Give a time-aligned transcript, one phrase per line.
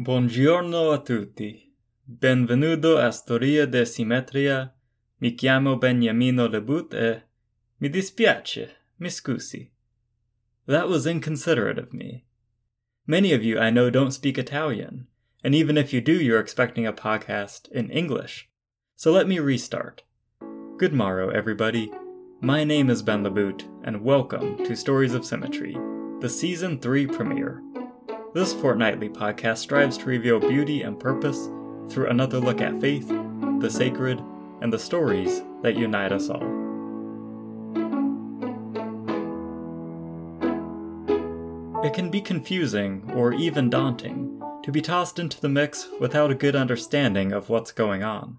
[0.00, 1.74] Buongiorno a tutti.
[2.04, 4.72] Benvenuto a Storia de Simmetria.
[5.20, 7.22] Mi chiamo Beniamino Lebut e
[7.78, 9.72] mi dispiace, mi scusi.
[10.66, 12.26] That was inconsiderate of me.
[13.08, 15.08] Many of you I know don't speak Italian,
[15.42, 18.48] and even if you do, you're expecting a podcast in English.
[18.94, 20.04] So let me restart.
[20.76, 21.90] Good morrow, everybody.
[22.40, 25.76] My name is Ben Lebut, and welcome to Stories of Symmetry,
[26.20, 27.64] the Season 3 premiere.
[28.34, 31.46] This fortnightly podcast strives to reveal beauty and purpose
[31.88, 33.08] through another look at faith,
[33.60, 34.22] the sacred,
[34.60, 36.42] and the stories that unite us all.
[41.82, 46.34] It can be confusing or even daunting to be tossed into the mix without a
[46.34, 48.38] good understanding of what's going on.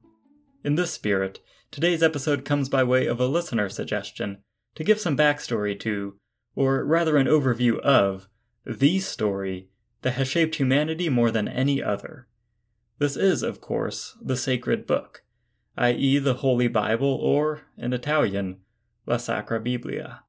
[0.64, 1.40] In this spirit,
[1.72, 4.44] today's episode comes by way of a listener suggestion
[4.76, 6.16] to give some backstory to,
[6.54, 8.30] or rather an overview of,
[8.68, 9.70] the story
[10.02, 12.28] that has shaped humanity more than any other.
[13.00, 15.24] This is, of course, the sacred book,
[15.78, 18.58] i.e., the Holy Bible, or, in Italian,
[19.06, 20.24] La Sacra Biblia.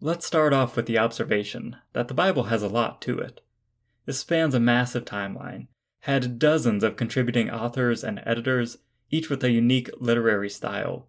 [0.00, 3.40] Let's start off with the observation that the Bible has a lot to it.
[4.06, 5.66] It spans a massive timeline,
[6.00, 8.78] had dozens of contributing authors and editors,
[9.10, 11.08] each with a unique literary style.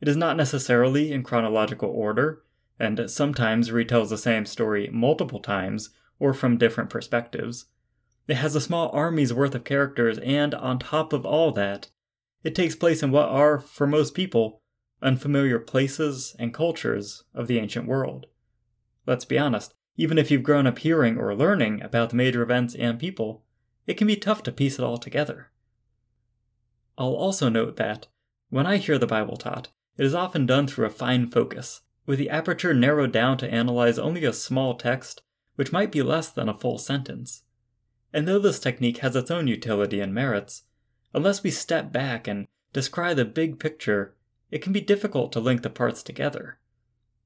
[0.00, 2.42] It is not necessarily in chronological order,
[2.78, 5.90] and sometimes retells the same story multiple times
[6.20, 7.66] or from different perspectives.
[8.28, 11.90] It has a small army's worth of characters, and on top of all that,
[12.44, 14.60] it takes place in what are, for most people,
[15.02, 18.26] unfamiliar places and cultures of the ancient world.
[19.06, 22.74] Let's be honest, even if you've grown up hearing or learning about the major events
[22.76, 23.42] and people,
[23.86, 25.50] it can be tough to piece it all together.
[26.96, 28.06] I'll also note that,
[28.50, 32.18] when I hear the Bible taught, it is often done through a fine focus, with
[32.18, 35.22] the aperture narrowed down to analyze only a small text
[35.60, 37.42] which might be less than a full sentence.
[38.14, 40.62] And though this technique has its own utility and merits,
[41.12, 44.14] unless we step back and descry the big picture,
[44.50, 46.58] it can be difficult to link the parts together.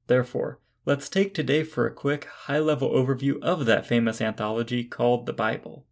[0.07, 5.27] Therefore, let's take today for a quick, high level overview of that famous anthology called
[5.27, 5.85] the Bible.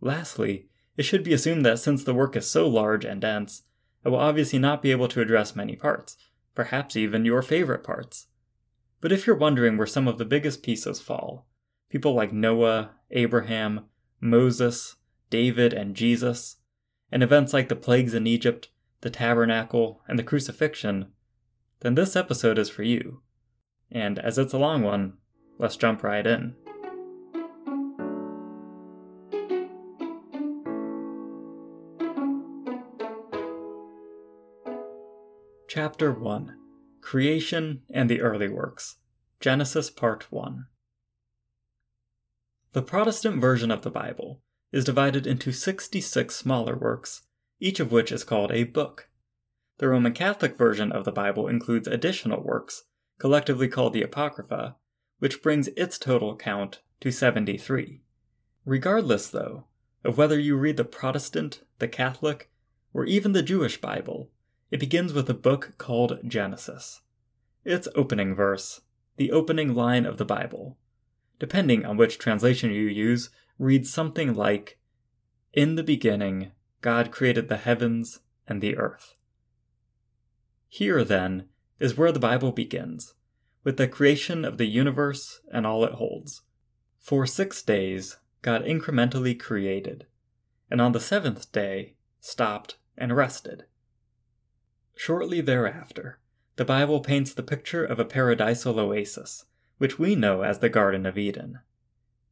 [0.00, 0.66] Lastly,
[0.96, 3.62] it should be assumed that since the work is so large and dense,
[4.04, 6.16] I will obviously not be able to address many parts,
[6.56, 8.26] perhaps even your favorite parts.
[9.02, 11.48] But if you're wondering where some of the biggest pieces fall,
[11.90, 13.86] people like Noah, Abraham,
[14.20, 14.94] Moses,
[15.28, 16.58] David, and Jesus,
[17.10, 18.68] and events like the plagues in Egypt,
[19.00, 21.08] the tabernacle, and the crucifixion,
[21.80, 23.22] then this episode is for you.
[23.90, 25.14] And as it's a long one,
[25.58, 26.54] let's jump right in.
[35.66, 36.61] Chapter 1
[37.12, 38.96] Creation and the Early Works.
[39.38, 40.64] Genesis Part 1.
[42.72, 44.40] The Protestant version of the Bible
[44.72, 47.26] is divided into 66 smaller works,
[47.60, 49.10] each of which is called a book.
[49.76, 52.84] The Roman Catholic version of the Bible includes additional works,
[53.18, 54.76] collectively called the Apocrypha,
[55.18, 58.00] which brings its total count to 73.
[58.64, 59.66] Regardless, though,
[60.02, 62.50] of whether you read the Protestant, the Catholic,
[62.94, 64.30] or even the Jewish Bible,
[64.72, 67.02] it begins with a book called Genesis.
[67.62, 68.80] Its opening verse,
[69.18, 70.78] the opening line of the Bible,
[71.38, 73.28] depending on which translation you use,
[73.58, 74.78] reads something like
[75.52, 79.14] In the beginning, God created the heavens and the earth.
[80.68, 83.12] Here, then, is where the Bible begins,
[83.64, 86.40] with the creation of the universe and all it holds.
[86.98, 90.06] For six days, God incrementally created,
[90.70, 93.66] and on the seventh day, stopped and rested.
[94.94, 96.18] Shortly thereafter,
[96.56, 99.46] the Bible paints the picture of a paradisal oasis,
[99.78, 101.60] which we know as the Garden of Eden.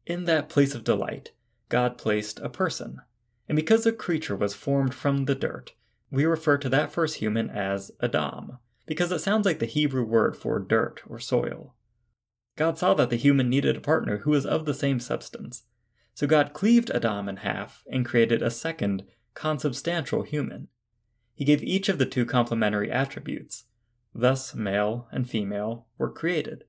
[0.06, 1.32] In that place of delight,
[1.68, 3.00] God placed a person,
[3.48, 5.72] and because the creature was formed from the dirt,
[6.10, 10.36] we refer to that first human as Adam, because it sounds like the Hebrew word
[10.36, 11.74] for dirt or soil.
[12.56, 15.62] God saw that the human needed a partner who was of the same substance,
[16.14, 19.04] so God cleaved Adam in half and created a second,
[19.34, 20.68] consubstantial human
[21.40, 23.64] he gave each of the two complementary attributes.
[24.14, 26.64] Thus, male and female were created.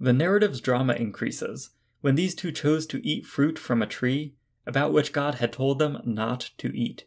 [0.00, 4.34] The narrative's drama increases when these two chose to eat fruit from a tree
[4.66, 7.04] about which God had told them not to eat.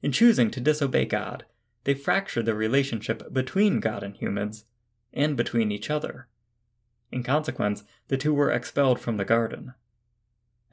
[0.00, 1.44] In choosing to disobey God,
[1.84, 4.64] they fractured the relationship between God and humans,
[5.12, 6.28] and between each other.
[7.10, 9.74] In consequence, the two were expelled from the garden.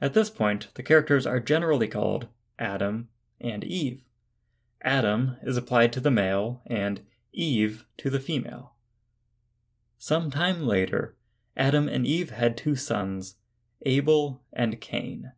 [0.00, 2.28] At this point, the characters are generally called
[2.58, 4.04] Adam and Eve.
[4.82, 8.74] Adam is applied to the male and Eve to the female.
[9.98, 11.16] Some time later,
[11.56, 13.36] Adam and Eve had two sons,
[13.82, 15.32] Abel and Cain.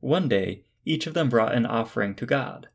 [0.00, 2.68] One day, each of them brought an offering to God,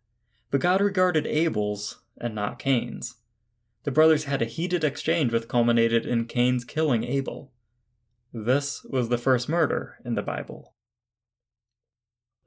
[0.51, 3.15] but God regarded Abel's and not Cain's.
[3.83, 7.51] The brothers had a heated exchange which culminated in Cain's killing Abel.
[8.31, 10.73] This was the first murder in the Bible.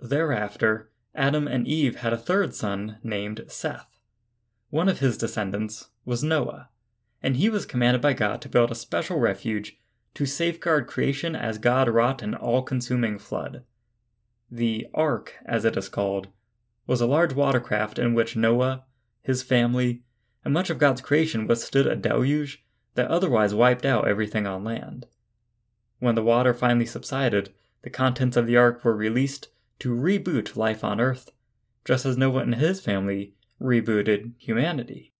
[0.00, 3.98] Thereafter, Adam and Eve had a third son named Seth.
[4.70, 6.68] One of his descendants was Noah,
[7.22, 9.78] and he was commanded by God to build a special refuge
[10.14, 13.64] to safeguard creation as God wrought an all consuming flood.
[14.50, 16.28] The Ark, as it is called,
[16.86, 18.84] was a large watercraft in which Noah,
[19.22, 20.02] his family,
[20.44, 22.64] and much of God's creation withstood a deluge
[22.94, 25.06] that otherwise wiped out everything on land.
[25.98, 27.52] When the water finally subsided,
[27.82, 29.48] the contents of the ark were released
[29.78, 31.30] to reboot life on Earth,
[31.84, 35.12] just as Noah and his family rebooted humanity.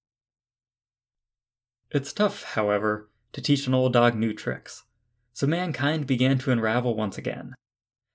[1.90, 4.84] It's tough, however, to teach an old dog new tricks,
[5.32, 7.54] so mankind began to unravel once again.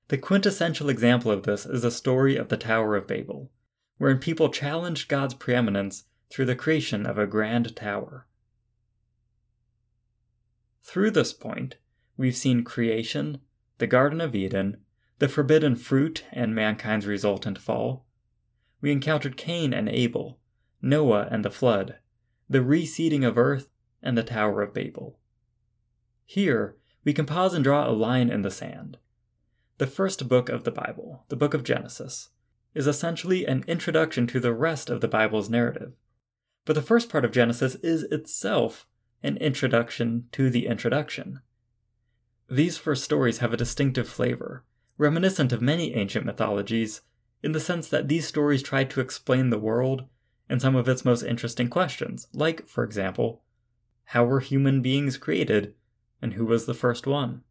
[0.10, 3.50] The quintessential example of this is the story of the Tower of Babel,
[3.98, 8.28] wherein people challenged God's preeminence through the creation of a grand tower.
[10.84, 11.78] Through this point,
[12.18, 13.40] we've seen creation,
[13.78, 14.78] the Garden of Eden,
[15.22, 18.08] the forbidden fruit and mankind's resultant fall.
[18.82, 20.40] We encountered Cain and Abel,
[20.82, 22.00] Noah and the flood,
[22.50, 23.70] the reseeding of earth,
[24.02, 25.20] and the Tower of Babel.
[26.26, 28.98] Here, we can pause and draw a line in the sand.
[29.78, 32.30] The first book of the Bible, the book of Genesis,
[32.74, 35.94] is essentially an introduction to the rest of the Bible's narrative.
[36.66, 38.88] But the first part of Genesis is itself
[39.22, 41.42] an introduction to the introduction.
[42.50, 44.66] These first stories have a distinctive flavor,
[45.02, 47.02] reminiscent of many ancient mythologies,
[47.42, 50.06] in the sense that these stories try to explain the world
[50.48, 53.42] and some of its most interesting questions, like, for example,
[54.06, 55.74] how were human beings created,
[56.22, 57.42] and who was the first one?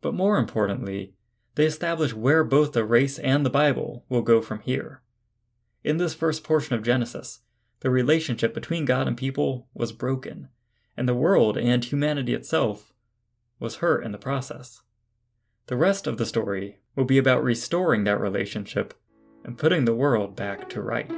[0.00, 1.14] But more importantly,
[1.56, 5.02] they establish where both the race and the Bible will go from here.
[5.82, 7.40] In this first portion of Genesis,
[7.80, 10.48] the relationship between God and people was broken,
[10.96, 12.92] and the world and humanity itself
[13.58, 14.82] was hurt in the process.
[15.68, 18.94] The rest of the story will be about restoring that relationship
[19.44, 21.08] and putting the world back to right.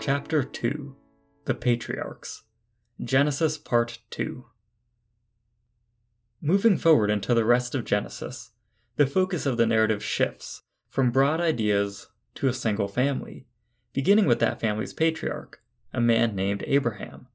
[0.00, 0.96] Chapter 2
[1.44, 2.42] The Patriarchs
[3.02, 4.44] Genesis Part 2
[6.40, 8.50] Moving forward into the rest of Genesis,
[8.96, 13.46] the focus of the narrative shifts from broad ideas to a single family,
[13.92, 15.60] beginning with that family's patriarch,
[15.96, 17.26] a man named Abraham.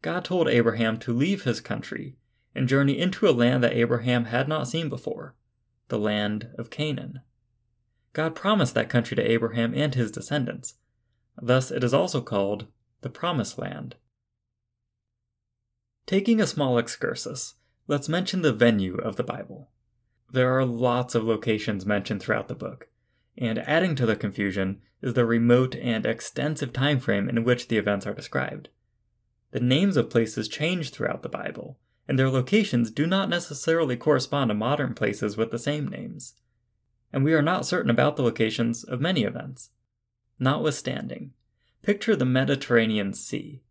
[0.00, 2.16] God told Abraham to leave his country
[2.54, 5.34] and journey into a land that Abraham had not seen before,
[5.88, 7.20] the land of Canaan.
[8.12, 10.74] God promised that country to Abraham and his descendants
[11.40, 12.66] Thus, it is also called
[13.00, 13.96] the Promised Land.
[16.06, 17.54] Taking a small excursus,
[17.86, 19.70] let's mention the venue of the Bible.
[20.30, 22.88] There are lots of locations mentioned throughout the book,
[23.40, 27.76] and adding to the confusion is the remote and extensive time frame in which the
[27.78, 28.68] events are described.
[29.52, 34.50] The names of places change throughout the Bible, and their locations do not necessarily correspond
[34.50, 36.34] to modern places with the same names.
[37.12, 39.70] And we are not certain about the locations of many events.
[40.38, 41.32] Notwithstanding,
[41.82, 43.62] picture the Mediterranean Sea,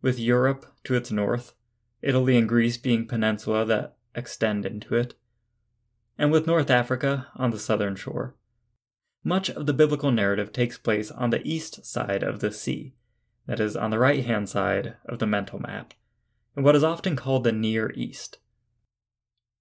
[0.00, 1.54] with Europe to its north,
[2.00, 5.14] Italy and Greece being peninsula that extend into it,
[6.18, 8.34] and with North Africa on the southern shore.
[9.24, 12.94] Much of the biblical narrative takes place on the east side of the sea,
[13.46, 15.94] that is, on the right hand side of the mental map,
[16.56, 18.38] in what is often called the Near East.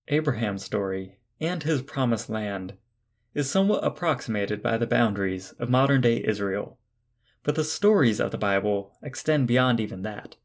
[0.08, 2.74] Abraham's story and his promised land
[3.34, 6.78] is somewhat approximated by the boundaries of modern day Israel,
[7.44, 10.36] but the stories of the Bible extend beyond even that.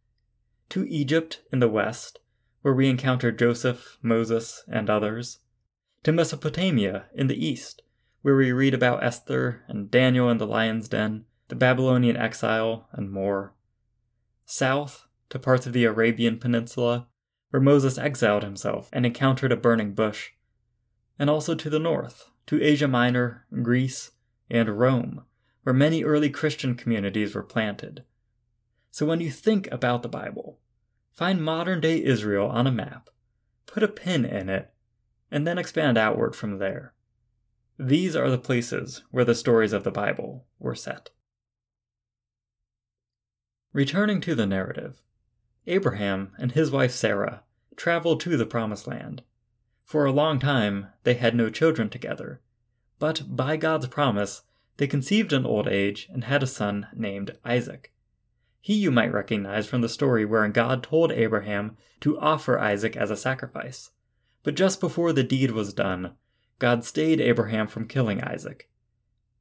[0.71, 2.21] To Egypt in the west,
[2.63, 5.39] where we encounter Joseph, Moses, and others,
[6.03, 7.83] to Mesopotamia in the east,
[8.27, 13.09] where we read about Esther and Daniel in the lion's den, the Babylonian exile, and
[13.09, 13.55] more.
[14.45, 17.07] South to parts of the Arabian Peninsula,
[17.51, 20.33] where Moses exiled himself and encountered a burning bush,
[21.21, 24.11] and also to the north, to Asia Minor, Greece,
[24.51, 25.23] and Rome,
[25.63, 28.03] where many early Christian communities were planted.
[28.91, 30.59] So when you think about the Bible,
[31.13, 33.09] find modern day Israel on a map,
[33.67, 34.75] put a pin in it,
[35.31, 36.93] and then expand outward from there.
[37.79, 41.11] These are the places where the stories of the Bible were set.
[43.73, 45.03] Returning to the narrative,
[45.67, 47.43] Abraham and his wife Sarah
[47.77, 49.23] traveled to the Promised Land
[49.87, 52.41] for a long time, they had no children together.
[52.99, 54.43] But by God's promise,
[54.79, 57.93] they conceived in old age and had a son named Isaac.
[58.61, 63.13] He you might recognize from the story wherein God told Abraham to offer Isaac as
[63.13, 63.91] a sacrifice.
[64.43, 66.17] But just before the deed was done,
[66.59, 68.69] God stayed Abraham from killing Isaac.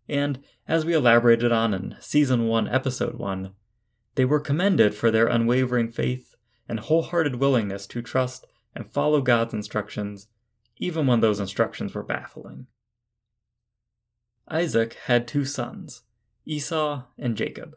[0.08, 3.54] And, as we elaborated on in Season 1, Episode 1,
[4.16, 6.36] they were commended for their unwavering faith
[6.68, 8.46] and wholehearted willingness to trust
[8.76, 10.28] and follow God's instructions,
[10.78, 12.68] even when those instructions were baffling.
[14.48, 16.04] Isaac had two sons,
[16.46, 17.76] Esau and Jacob.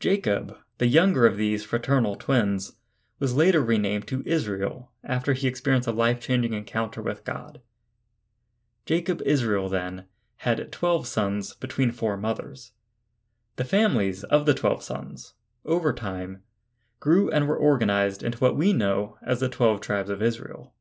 [0.00, 2.72] Jacob, the younger of these fraternal twins,
[3.18, 7.60] was later renamed to Israel after he experienced a life changing encounter with God.
[8.86, 10.04] Jacob Israel, then,
[10.38, 12.72] had twelve sons between four mothers.
[13.56, 16.42] The families of the twelve sons, over time,
[17.00, 20.74] grew and were organized into what we know as the twelve tribes of Israel.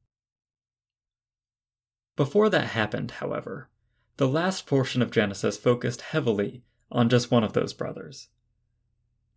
[2.16, 3.70] Before that happened, however,
[4.18, 8.28] the last portion of Genesis focused heavily on just one of those brothers.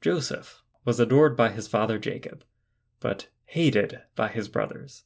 [0.01, 2.45] Joseph was adored by his father Jacob,
[3.01, 5.05] but hated by his brothers.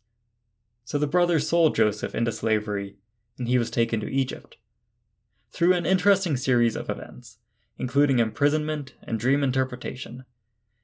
[0.84, 2.96] So the brothers sold Joseph into slavery,
[3.40, 4.58] and he was taken to Egypt.
[5.50, 7.38] Through an interesting series of events,
[7.78, 10.26] including imprisonment and dream interpretation,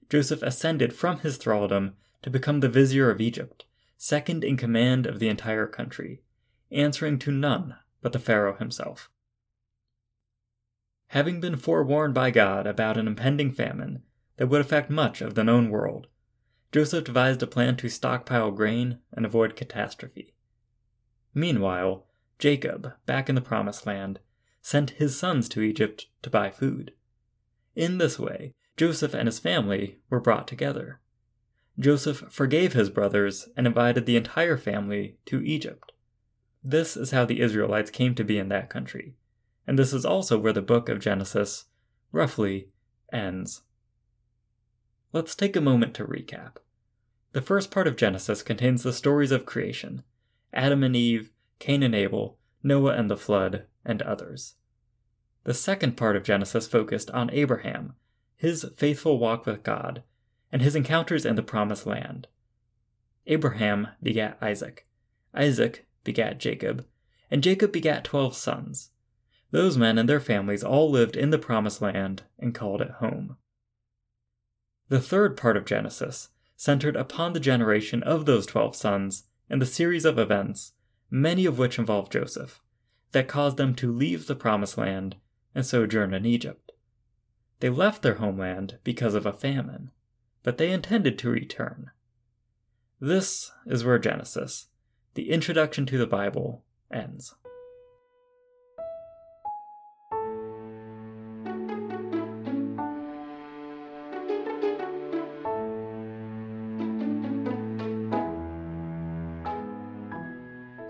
[0.08, 3.66] Joseph ascended from his thraldom to become the vizier of Egypt,
[3.98, 6.22] second in command of the entire country,
[6.72, 9.10] answering to none but the Pharaoh himself.
[11.08, 14.02] Having been forewarned by God about an impending famine
[14.38, 16.06] that would affect much of the known world,
[16.72, 20.32] Joseph devised a plan to stockpile grain and avoid catastrophe.
[21.34, 22.06] Meanwhile,
[22.38, 24.20] Jacob, back in the Promised Land,
[24.60, 26.92] sent his sons to Egypt to buy food.
[27.74, 31.00] In this way, Joseph and his family were brought together.
[31.78, 35.92] Joseph forgave his brothers and invited the entire family to Egypt.
[36.64, 39.14] This is how the Israelites came to be in that country,
[39.66, 41.66] and this is also where the book of Genesis,
[42.12, 42.70] roughly,
[43.12, 43.62] ends.
[45.12, 46.56] Let's take a moment to recap.
[47.32, 50.02] The first part of Genesis contains the stories of creation
[50.52, 54.54] Adam and Eve, Cain and Abel, Noah and the flood, and others.
[55.44, 57.94] The second part of Genesis focused on Abraham,
[58.36, 60.02] his faithful walk with God,
[60.52, 62.28] and his encounters in the Promised Land.
[63.26, 64.86] Abraham begat Isaac.
[65.34, 66.86] Isaac begat Jacob,
[67.30, 68.90] and Jacob begat twelve sons.
[69.50, 73.36] Those men and their families all lived in the Promised Land and called it home.
[74.88, 79.66] The third part of Genesis centered upon the generation of those twelve sons and the
[79.66, 80.72] series of events,
[81.10, 82.60] many of which involved Joseph
[83.12, 85.16] that caused them to leave the Promised Land
[85.54, 86.72] and sojourn in Egypt.
[87.60, 89.90] They left their homeland because of a famine,
[90.42, 91.90] but they intended to return.
[93.00, 94.66] This is where Genesis,
[95.14, 97.34] the introduction to the Bible, ends.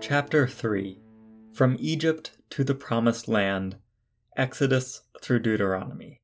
[0.09, 1.01] Chapter 3
[1.51, 3.75] from Egypt to the Promised Land,
[4.37, 6.21] Exodus through Deuteronomy.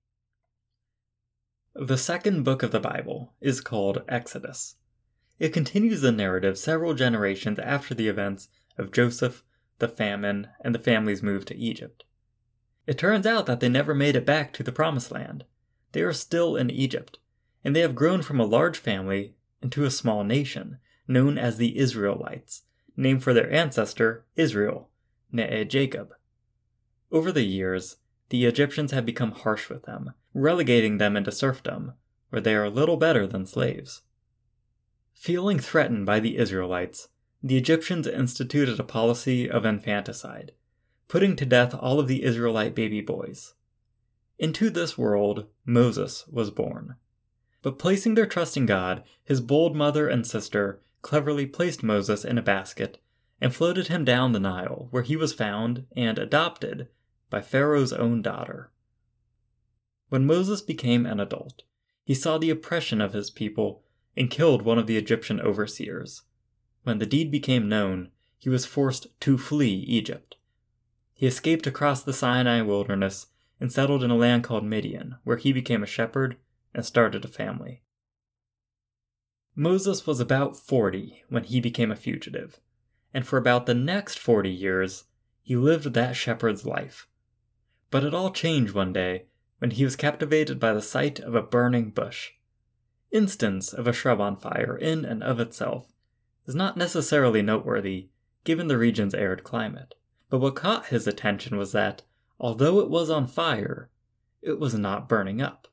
[1.76, 4.76] The second book of the Bible is called Exodus.
[5.38, 8.48] It continues the narrative several generations after the events
[8.78, 9.44] of Joseph,
[9.80, 12.06] the famine, and the family's move to Egypt.
[12.88, 15.44] It turns out that they never made it back to the Promised Land.
[15.92, 17.20] They are still in Egypt,
[17.66, 21.78] and they have grown from a large family into a small nation known as the
[21.78, 22.62] Israelites,
[22.96, 24.90] named for their ancestor, Israel,
[25.34, 26.14] Ne'e Jacob.
[27.12, 27.98] Over the years,
[28.30, 31.94] the Egyptians have become harsh with them, relegating them into serfdom,
[32.30, 34.02] where they are little better than slaves.
[35.14, 37.10] Feeling threatened by the Israelites,
[37.42, 40.54] the Egyptians instituted a policy of infanticide,
[41.08, 43.54] putting to death all of the Israelite baby boys.
[44.40, 46.96] Into this world, Moses was born.
[47.62, 52.40] But placing their trust in God, his bold mother and sister cleverly placed Moses in
[52.40, 52.98] a basket
[53.40, 56.88] and floated him down the Nile, where he was found and adopted
[57.30, 58.72] by Pharaoh's own daughter.
[60.10, 61.64] When Moses became an adult,
[62.04, 63.84] he saw the oppression of his people
[64.16, 66.24] and killed one of the Egyptian overseers.
[66.84, 70.36] When the deed became known, he was forced to flee Egypt.
[71.14, 73.28] He escaped across the Sinai wilderness
[73.60, 76.38] and settled in a land called Midian, where he became a shepherd
[76.74, 77.82] and started a family.
[79.56, 82.60] Moses was about 40 when he became a fugitive,
[83.14, 85.04] and for about the next 40 years,
[85.44, 87.08] he lived that shepherd's life.
[87.92, 89.26] But it all changed one day
[89.60, 92.32] when he was captivated by the sight of a burning bush.
[93.12, 95.94] Instance of a shrub on fire in and of itself
[96.48, 98.08] is not necessarily noteworthy
[98.44, 99.94] given the region's arid climate,
[100.32, 102.02] but what caught his attention was that,
[102.40, 103.90] although it was on fire,
[104.42, 105.68] it was not burning up.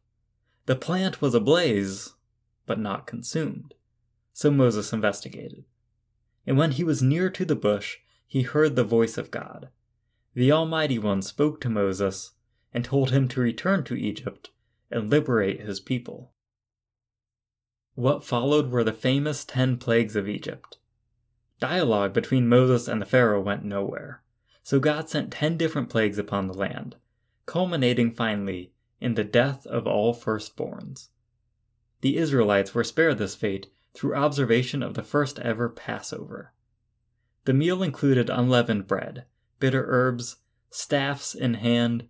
[0.67, 2.13] The plant was ablaze,
[2.71, 3.75] but not consumed.
[4.33, 5.65] So Moses investigated.
[6.47, 7.97] And when he was near to the bush,
[8.29, 9.71] he heard the voice of God.
[10.35, 12.31] The Almighty One spoke to Moses
[12.73, 14.51] and told him to return to Egypt
[14.89, 16.31] and liberate his people.
[17.97, 20.79] What followed were the famous ten plagues of Egypt.
[21.59, 24.23] Dialogue between Moses and the Pharaoh went nowhere,
[24.63, 26.95] so God sent ten different plagues upon the land,
[27.47, 31.09] culminating finally in the death of all firstborns.
[32.01, 36.53] The Israelites were spared this fate through observation of the first ever Passover.
[37.45, 39.25] The meal included unleavened bread,
[39.59, 40.37] bitter herbs,
[40.71, 42.09] staffs in hand,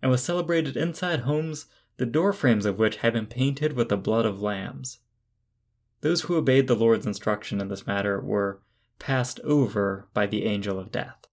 [0.00, 3.96] and was celebrated inside homes the door frames of which had been painted with the
[3.96, 4.98] blood of lambs.
[6.00, 8.60] Those who obeyed the Lord's instruction in this matter were
[8.98, 11.26] passed over by the angel of death.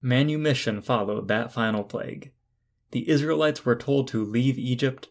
[0.00, 2.32] Manumission followed that final plague.
[2.90, 5.08] The Israelites were told to leave Egypt,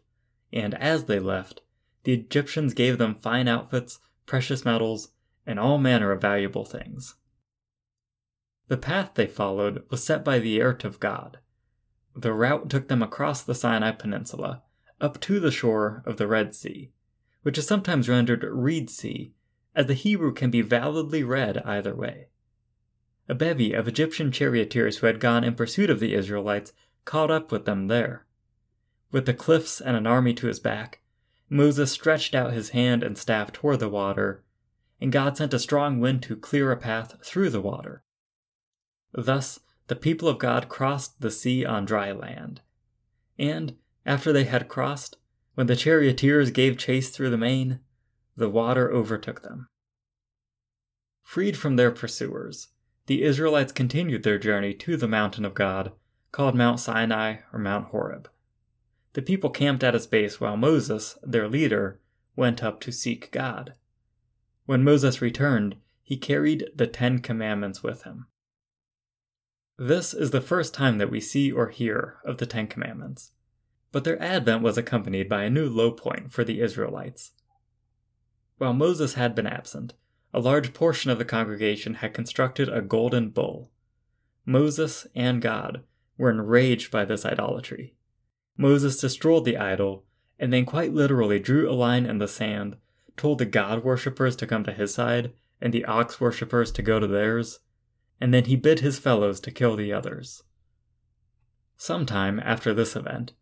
[0.51, 1.61] and as they left,
[2.03, 5.09] the Egyptians gave them fine outfits, precious metals,
[5.45, 7.15] and all manner of valuable things.
[8.67, 11.39] The path they followed was set by the Ert of God.
[12.15, 14.63] The route took them across the Sinai Peninsula,
[14.99, 16.91] up to the shore of the Red Sea,
[17.43, 19.33] which is sometimes rendered Reed Sea,
[19.75, 22.27] as the Hebrew can be validly read either way.
[23.27, 26.73] A bevy of Egyptian charioteers who had gone in pursuit of the Israelites
[27.05, 28.25] caught up with them there.
[29.11, 31.01] With the cliffs and an army to his back,
[31.49, 34.43] Moses stretched out his hand and staff toward the water,
[35.01, 38.03] and God sent a strong wind to clear a path through the water.
[39.11, 42.61] Thus, the people of God crossed the sea on dry land.
[43.37, 43.75] And,
[44.05, 45.17] after they had crossed,
[45.55, 47.81] when the charioteers gave chase through the main,
[48.37, 49.67] the water overtook them.
[51.23, 52.69] Freed from their pursuers,
[53.07, 55.91] the Israelites continued their journey to the mountain of God,
[56.31, 58.29] called Mount Sinai or Mount Horeb.
[59.13, 61.99] The people camped at its base while Moses, their leader,
[62.35, 63.73] went up to seek God.
[64.65, 68.27] When Moses returned, he carried the Ten Commandments with him.
[69.77, 73.31] This is the first time that we see or hear of the Ten Commandments,
[73.91, 77.31] but their advent was accompanied by a new low point for the Israelites.
[78.57, 79.93] While Moses had been absent,
[80.33, 83.71] a large portion of the congregation had constructed a golden bull.
[84.45, 85.83] Moses and God
[86.17, 87.95] were enraged by this idolatry.
[88.57, 90.05] Moses destroyed the idol,
[90.39, 92.77] and then quite literally drew a line in the sand,
[93.17, 96.99] told the God worshippers to come to his side, and the ox worshippers to go
[96.99, 97.59] to theirs,
[98.19, 100.43] and then he bid his fellows to kill the others.
[101.77, 103.33] Sometime after this event,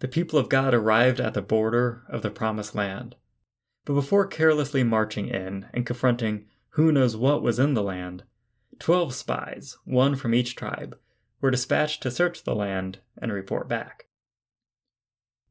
[0.00, 3.16] the people of God arrived at the border of the Promised Land.
[3.84, 8.24] But before carelessly marching in and confronting who knows what was in the land,
[8.78, 10.98] twelve spies, one from each tribe,
[11.40, 14.05] were dispatched to search the land and report back.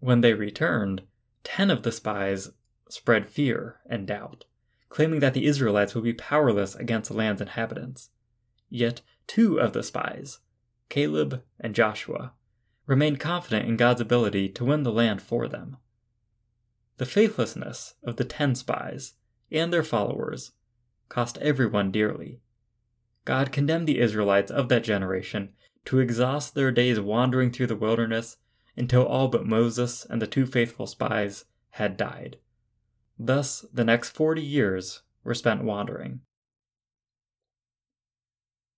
[0.05, 1.01] When they returned,
[1.43, 2.51] ten of the spies
[2.87, 4.45] spread fear and doubt,
[4.87, 8.11] claiming that the Israelites would be powerless against the land's inhabitants.
[8.69, 10.41] Yet two of the spies,
[10.89, 12.33] Caleb and Joshua,
[12.85, 15.77] remained confident in God's ability to win the land for them.
[16.97, 19.15] The faithlessness of the ten spies
[19.51, 20.51] and their followers
[21.09, 22.41] cost everyone dearly.
[23.25, 25.53] God condemned the Israelites of that generation
[25.85, 28.37] to exhaust their days wandering through the wilderness
[28.77, 32.37] until all but Moses and the two faithful spies had died.
[33.17, 36.21] Thus, the next forty years were spent wandering.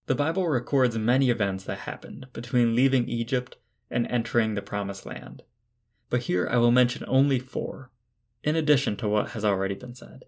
[0.06, 3.58] The Bible records many events that happened between leaving Egypt
[3.90, 5.44] and entering the Promised Land,
[6.10, 7.92] but here I will mention only four,
[8.44, 10.26] in addition to what has already been said.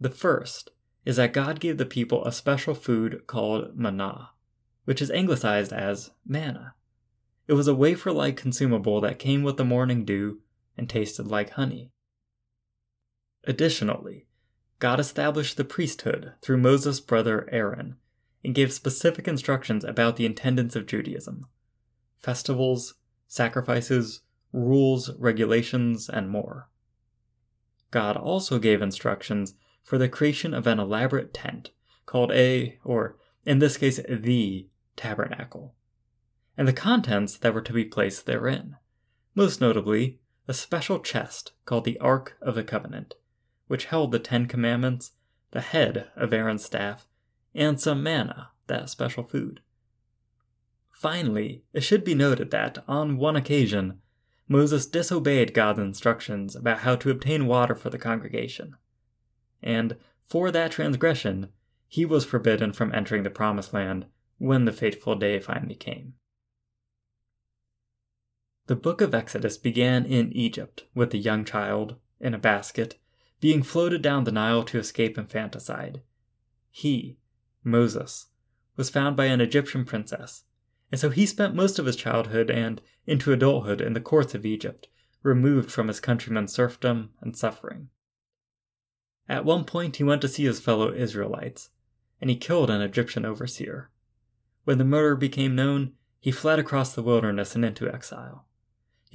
[0.00, 0.70] The first
[1.04, 4.30] is that God gave the people a special food called manna,
[4.84, 6.74] which is anglicized as manna.
[7.46, 10.40] It was a wafer like consumable that came with the morning dew
[10.76, 11.90] and tasted like honey.
[13.44, 14.26] Additionally,
[14.78, 17.96] God established the priesthood through Moses' brother Aaron
[18.42, 21.46] and gave specific instructions about the intendants of Judaism
[22.18, 22.94] festivals,
[23.28, 26.70] sacrifices, rules, regulations, and more.
[27.90, 31.70] God also gave instructions for the creation of an elaborate tent
[32.06, 35.74] called a, or in this case, the tabernacle,
[36.56, 38.76] and the contents that were to be placed therein,
[39.34, 43.14] most notably a special chest called the Ark of the Covenant,
[43.66, 45.12] which held the Ten Commandments,
[45.52, 47.06] the head of Aaron's staff,
[47.54, 49.60] and some manna, that special food.
[50.92, 54.00] Finally, it should be noted that, on one occasion,
[54.48, 58.76] Moses disobeyed God's instructions about how to obtain water for the congregation.
[59.62, 61.48] And for that transgression,
[61.88, 64.06] he was forbidden from entering the Promised Land
[64.38, 66.14] when the fateful day finally came.
[68.66, 72.98] The book of Exodus began in Egypt with the young child, in a basket,
[73.38, 76.00] being floated down the Nile to escape infanticide.
[76.70, 77.18] He,
[77.62, 78.28] Moses,
[78.76, 80.44] was found by an Egyptian princess,
[80.90, 84.46] and so he spent most of his childhood and into adulthood in the courts of
[84.46, 84.88] Egypt,
[85.22, 87.90] removed from his countrymen's serfdom and suffering.
[89.28, 91.68] At one point, he went to see his fellow Israelites,
[92.18, 93.90] and he killed an Egyptian overseer.
[94.64, 98.46] When the murder became known, he fled across the wilderness and into exile.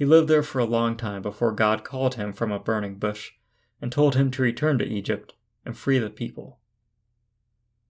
[0.00, 3.32] He lived there for a long time before God called him from a burning bush
[3.82, 6.58] and told him to return to Egypt and free the people.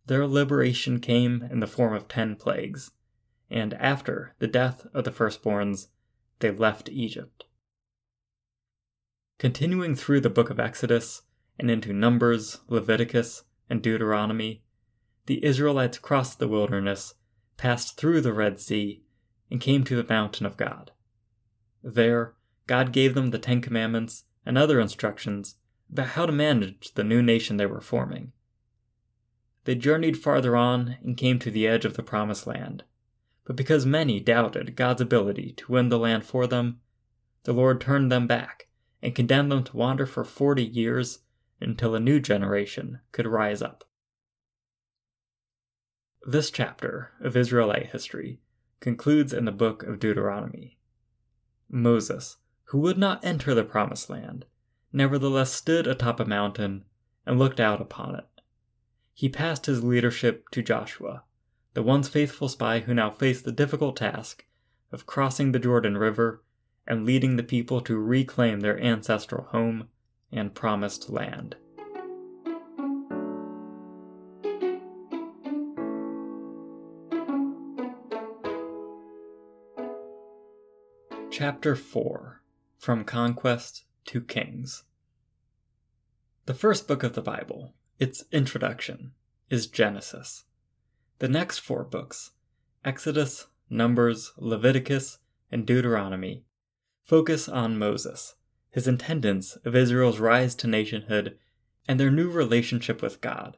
[0.06, 2.90] Their liberation came in the form of ten plagues,
[3.48, 5.86] and after the death of the firstborns,
[6.40, 7.44] they left Egypt.
[9.38, 11.22] Continuing through the book of Exodus
[11.60, 14.64] and into Numbers, Leviticus, and Deuteronomy,
[15.26, 17.14] the Israelites crossed the wilderness,
[17.56, 19.04] passed through the Red Sea,
[19.48, 20.90] and came to the mountain of God.
[21.82, 22.34] There,
[22.66, 25.56] God gave them the Ten Commandments and other instructions
[25.90, 28.32] about how to manage the new nation they were forming.
[29.64, 32.84] They journeyed farther on and came to the edge of the Promised Land.
[33.44, 36.80] But because many doubted God's ability to win the land for them,
[37.44, 38.68] the Lord turned them back
[39.02, 41.20] and condemned them to wander for forty years
[41.60, 43.84] until a new generation could rise up.
[46.26, 48.40] This chapter of Israelite history
[48.78, 50.78] concludes in the book of Deuteronomy.
[51.70, 54.44] Moses, who would not enter the Promised Land,
[54.92, 56.84] nevertheless stood atop a mountain
[57.24, 58.26] and looked out upon it.
[59.14, 61.24] He passed his leadership to Joshua,
[61.74, 64.44] the once faithful spy who now faced the difficult task
[64.90, 66.42] of crossing the Jordan River
[66.86, 69.88] and leading the people to reclaim their ancestral home
[70.32, 71.56] and promised land.
[81.42, 82.42] Chapter 4
[82.76, 84.82] From Conquest to Kings.
[86.44, 89.12] The first book of the Bible, its introduction,
[89.48, 90.44] is Genesis.
[91.18, 92.32] The next four books,
[92.84, 95.16] Exodus, Numbers, Leviticus,
[95.50, 96.44] and Deuteronomy,
[97.06, 98.34] focus on Moses,
[98.70, 101.38] his intendants of Israel's rise to nationhood,
[101.88, 103.56] and their new relationship with God,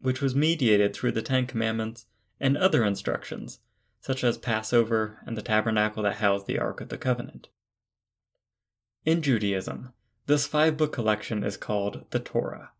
[0.00, 2.06] which was mediated through the Ten Commandments
[2.40, 3.58] and other instructions,
[4.00, 7.48] such as Passover and the tabernacle that housed the Ark of the Covenant.
[9.04, 9.92] In Judaism,
[10.26, 12.72] this five book collection is called the Torah,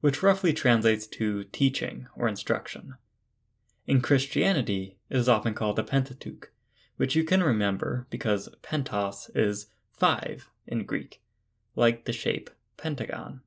[0.00, 2.94] which roughly translates to teaching or instruction.
[3.86, 6.52] In Christianity, it is often called the Pentateuch,
[6.96, 11.20] which you can remember because pentos is five in Greek,
[11.74, 13.40] like the shape pentagon.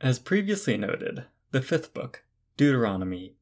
[0.00, 2.24] As previously noted, the fifth book,
[2.56, 3.34] Deuteronomy,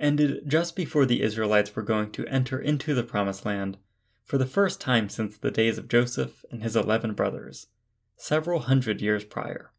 [0.00, 3.78] ended just before the Israelites were going to enter into the Promised Land
[4.24, 7.68] for the first time since the days of Joseph and his eleven brothers,
[8.16, 9.72] several hundred years prior.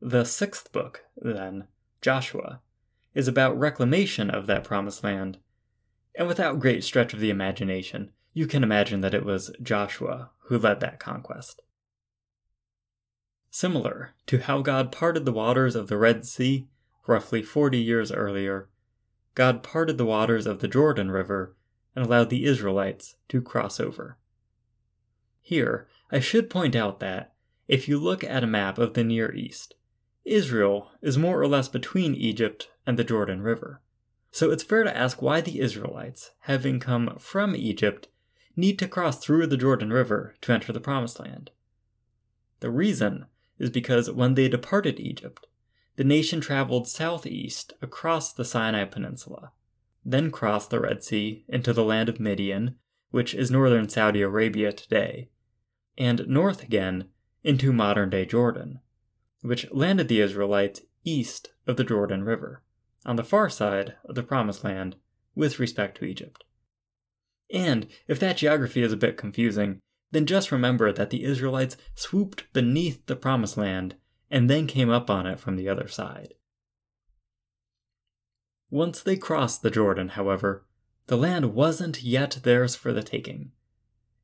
[0.00, 1.68] The sixth book, then,
[2.02, 2.60] Joshua,
[3.14, 5.38] is about reclamation of that promised land.
[6.14, 10.58] And without great stretch of the imagination, you can imagine that it was Joshua who
[10.58, 11.62] led that conquest.
[13.50, 16.68] Similar to how God parted the waters of the Red Sea
[17.06, 18.68] roughly 40 years earlier,
[19.36, 21.54] God parted the waters of the Jordan River
[21.94, 24.16] and allowed the Israelites to cross over.
[25.42, 27.34] Here, I should point out that,
[27.68, 29.74] if you look at a map of the Near East,
[30.24, 33.82] Israel is more or less between Egypt and the Jordan River.
[34.32, 38.08] So it's fair to ask why the Israelites, having come from Egypt,
[38.56, 41.50] need to cross through the Jordan River to enter the Promised Land.
[42.60, 43.26] The reason
[43.58, 45.46] is because when they departed Egypt,
[45.96, 49.52] the nation traveled southeast across the Sinai Peninsula,
[50.04, 52.76] then crossed the Red Sea into the land of Midian,
[53.10, 55.30] which is northern Saudi Arabia today,
[55.96, 57.08] and north again
[57.42, 58.80] into modern day Jordan,
[59.40, 62.62] which landed the Israelites east of the Jordan River,
[63.04, 64.96] on the far side of the Promised Land
[65.34, 66.44] with respect to Egypt.
[67.50, 69.80] And if that geography is a bit confusing,
[70.10, 73.94] then just remember that the Israelites swooped beneath the Promised Land
[74.30, 76.34] and then came up on it from the other side.
[78.70, 80.66] Once they crossed the Jordan, however,
[81.06, 83.52] the land wasn't yet theirs for the taking.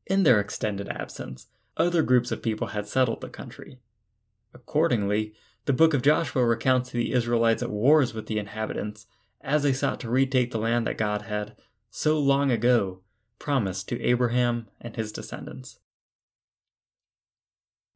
[0.07, 3.79] In their extended absence, other groups of people had settled the country,
[4.55, 5.35] Accordingly,
[5.65, 9.07] the book of Joshua recounts the Israelites at wars with the inhabitants
[9.41, 11.57] as they sought to retake the land that God had,
[11.91, 13.01] so long ago,
[13.38, 15.79] promised to Abraham and his descendants.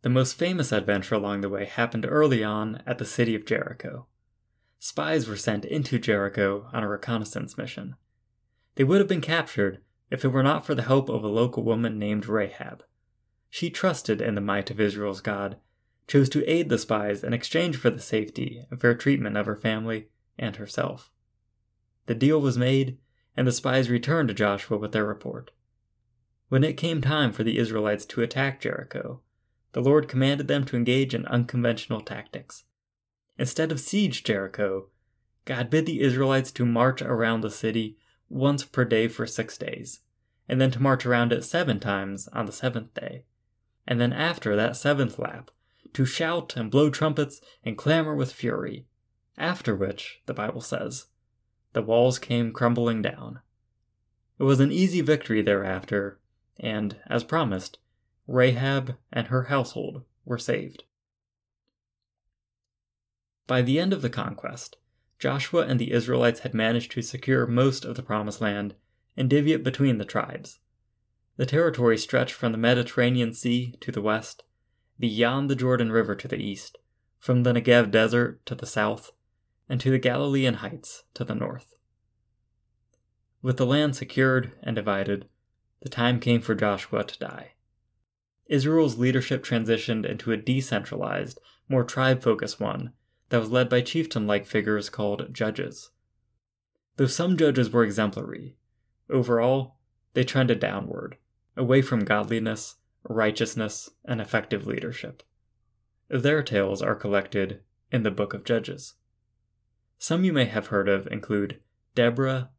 [0.02, 4.06] The most famous adventure along the way happened early on at the city of Jericho.
[4.78, 7.96] Spies were sent into Jericho on a reconnaissance mission.
[8.76, 9.80] They would have been captured,
[10.10, 12.84] if it were not for the help of a local woman named Rahab.
[13.50, 15.56] She trusted in the might of Israel's God,
[16.06, 19.56] chose to aid the spies in exchange for the safety and fair treatment of her
[19.56, 21.10] family and herself.
[22.06, 22.98] The deal was made,
[23.36, 25.50] and the spies returned to Joshua with their report.
[26.48, 29.22] When it came time for the Israelites to attack Jericho,
[29.76, 32.64] the Lord commanded them to engage in unconventional tactics.
[33.38, 34.86] Instead of siege Jericho,
[35.44, 37.98] God bid the Israelites to march around the city
[38.30, 40.00] once per day for six days,
[40.48, 43.24] and then to march around it seven times on the seventh day.
[43.86, 45.50] And then after that seventh lap,
[45.92, 48.86] to shout and blow trumpets and clamor with fury.
[49.36, 51.08] After which, the Bible says,
[51.74, 53.40] the walls came crumbling down.
[54.38, 56.18] It was an easy victory thereafter,
[56.58, 57.76] and, as promised,
[58.26, 60.84] Rahab and her household were saved.
[63.46, 64.76] By the end of the conquest,
[65.18, 68.74] Joshua and the Israelites had managed to secure most of the Promised Land
[69.16, 70.58] and divvy it between the tribes.
[71.36, 74.42] The territory stretched from the Mediterranean Sea to the west,
[74.98, 76.78] beyond the Jordan River to the east,
[77.18, 79.12] from the Negev Desert to the south,
[79.68, 81.74] and to the Galilean Heights to the north.
[83.42, 85.28] With the land secured and divided,
[85.80, 87.52] the time came for Joshua to die.
[88.48, 92.92] Israel's leadership transitioned into a decentralized, more tribe focused one
[93.28, 95.90] that was led by chieftain like figures called judges.
[96.96, 98.56] Though some judges were exemplary,
[99.10, 99.76] overall,
[100.14, 101.16] they trended downward,
[101.56, 105.22] away from godliness, righteousness, and effective leadership.
[106.08, 108.94] Their tales are collected in the Book of Judges.
[109.98, 111.60] Some you may have heard of include
[111.94, 112.50] Deborah,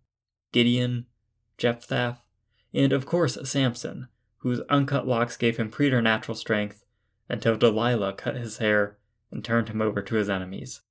[0.52, 1.06] Gideon,
[1.58, 2.20] Jephthah,
[2.74, 4.08] and of course Samson,
[4.40, 6.86] whose uncut locks gave him preternatural strength
[7.30, 8.98] until Delilah cut his hair
[9.32, 10.82] and turned him over to his enemies.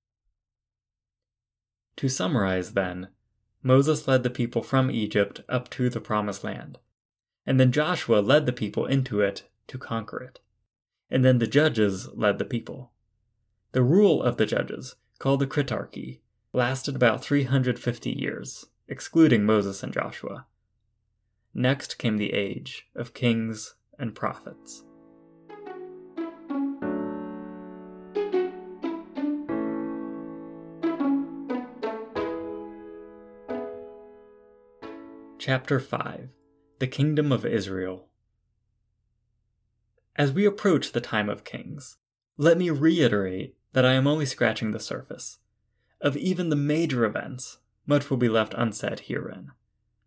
[1.97, 3.09] To summarize, then,
[3.63, 6.79] Moses led the people from Egypt up to the Promised Land,
[7.47, 10.41] and then Joshua led the people into it to conquer it,
[11.11, 12.93] and then the judges led the people.
[13.73, 16.21] The rule of the judges, called the Critarchy,
[16.53, 20.47] lasted about 350 years, excluding Moses and Joshua.
[21.59, 24.85] Next came the age of kings and prophets.
[35.39, 36.29] Chapter 5
[36.79, 38.09] The Kingdom of Israel.
[40.15, 41.97] As we approach the time of kings,
[42.37, 45.39] let me reiterate that I am only scratching the surface.
[46.03, 49.53] Of even the major events, much will be left unsaid herein.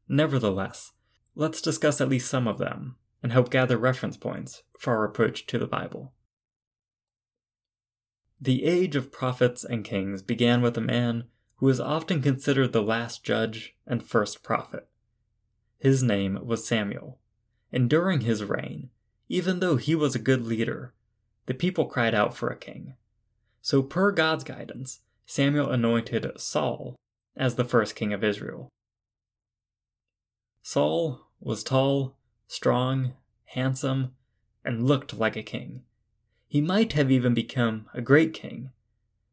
[0.08, 0.92] Nevertheless,
[1.40, 5.46] let's discuss at least some of them and help gather reference points for our approach
[5.48, 6.12] to the Bible.
[8.42, 11.24] The age of prophets and kings began with a man
[11.56, 14.90] who is often considered the last judge and first prophet.
[15.78, 17.20] His name was Samuel.
[17.72, 18.90] And during his reign,
[19.30, 20.94] even though he was a good leader,
[21.46, 22.96] the people cried out for a king.
[23.62, 26.98] So, per God's guidance, Samuel anointed Saul
[27.38, 28.68] as the first king of Israel.
[30.62, 33.14] Saul was tall, strong,
[33.46, 34.14] handsome,
[34.64, 35.84] and looked like a king.
[36.48, 38.72] He might have even become a great king,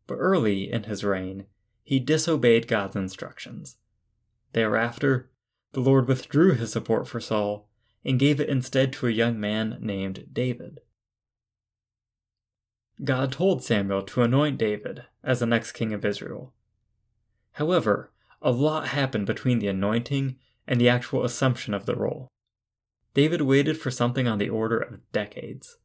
[0.07, 1.47] but early in his reign,
[1.83, 3.77] he disobeyed God's instructions.
[4.53, 5.31] Thereafter,
[5.73, 7.69] the Lord withdrew his support for Saul
[8.05, 10.81] and gave it instead to a young man named David.
[13.03, 16.55] God told Samuel to anoint David as the next king of Israel.
[17.53, 22.29] However, a lot happened between the anointing and the actual assumption of the role.
[23.15, 25.79] David waited for something on the order of decades.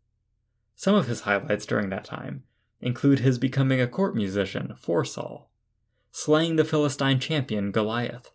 [0.76, 2.44] Some of his highlights during that time
[2.82, 5.52] include his becoming a court musician for Saul,
[6.12, 8.32] slaying the Philistine champion Goliath,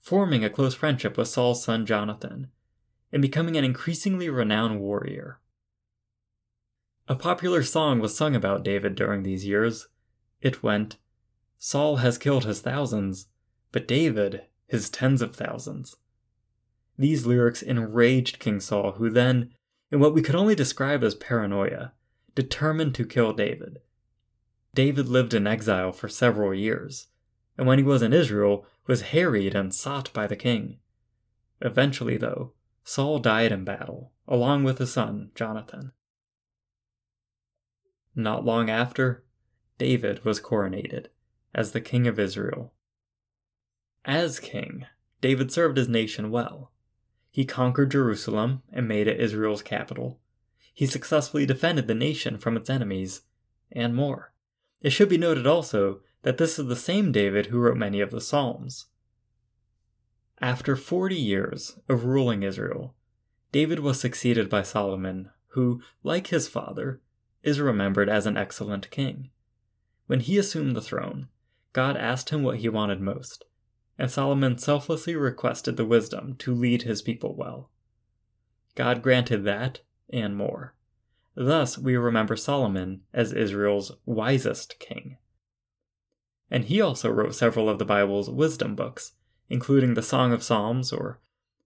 [0.00, 2.48] forming a close friendship with Saul's son Jonathan,
[3.12, 5.40] and becoming an increasingly renowned warrior.
[7.06, 9.88] A popular song was sung about David during these years.
[10.40, 10.96] It went,
[11.58, 13.28] Saul has killed his thousands,
[13.70, 15.96] but David his tens of thousands.
[16.98, 19.50] These lyrics enraged King Saul, who then,
[19.90, 21.92] in what we could only describe as paranoia,
[22.34, 23.78] determined to kill David.
[24.74, 27.08] David lived in exile for several years,
[27.56, 30.78] and when he was in Israel, was harried and sought by the king.
[31.60, 35.92] Eventually, though, Saul died in battle, along with his son, Jonathan.
[38.14, 39.24] Not long after,
[39.78, 41.06] David was coronated
[41.54, 42.73] as the king of Israel.
[44.04, 44.86] As king,
[45.20, 46.70] David served his nation well.
[47.30, 50.20] He conquered Jerusalem and made it Israel's capital.
[50.72, 53.22] He successfully defended the nation from its enemies,
[53.72, 54.32] and more.
[54.82, 58.10] It should be noted also that this is the same David who wrote many of
[58.10, 58.86] the Psalms.
[60.40, 62.94] After 40 years of ruling Israel,
[63.52, 67.00] David was succeeded by Solomon, who, like his father,
[67.42, 69.30] is remembered as an excellent king.
[70.06, 71.28] When he assumed the throne,
[71.72, 73.44] God asked him what he wanted most,
[73.98, 77.70] and Solomon selflessly requested the wisdom to lead his people well.
[78.74, 79.80] God granted that
[80.10, 80.74] and more.
[81.34, 85.16] Thus, we remember Solomon as Israel's wisest king.
[86.50, 89.12] And he also wrote several of the Bible's wisdom books,
[89.48, 91.20] including the Song of Psalms, or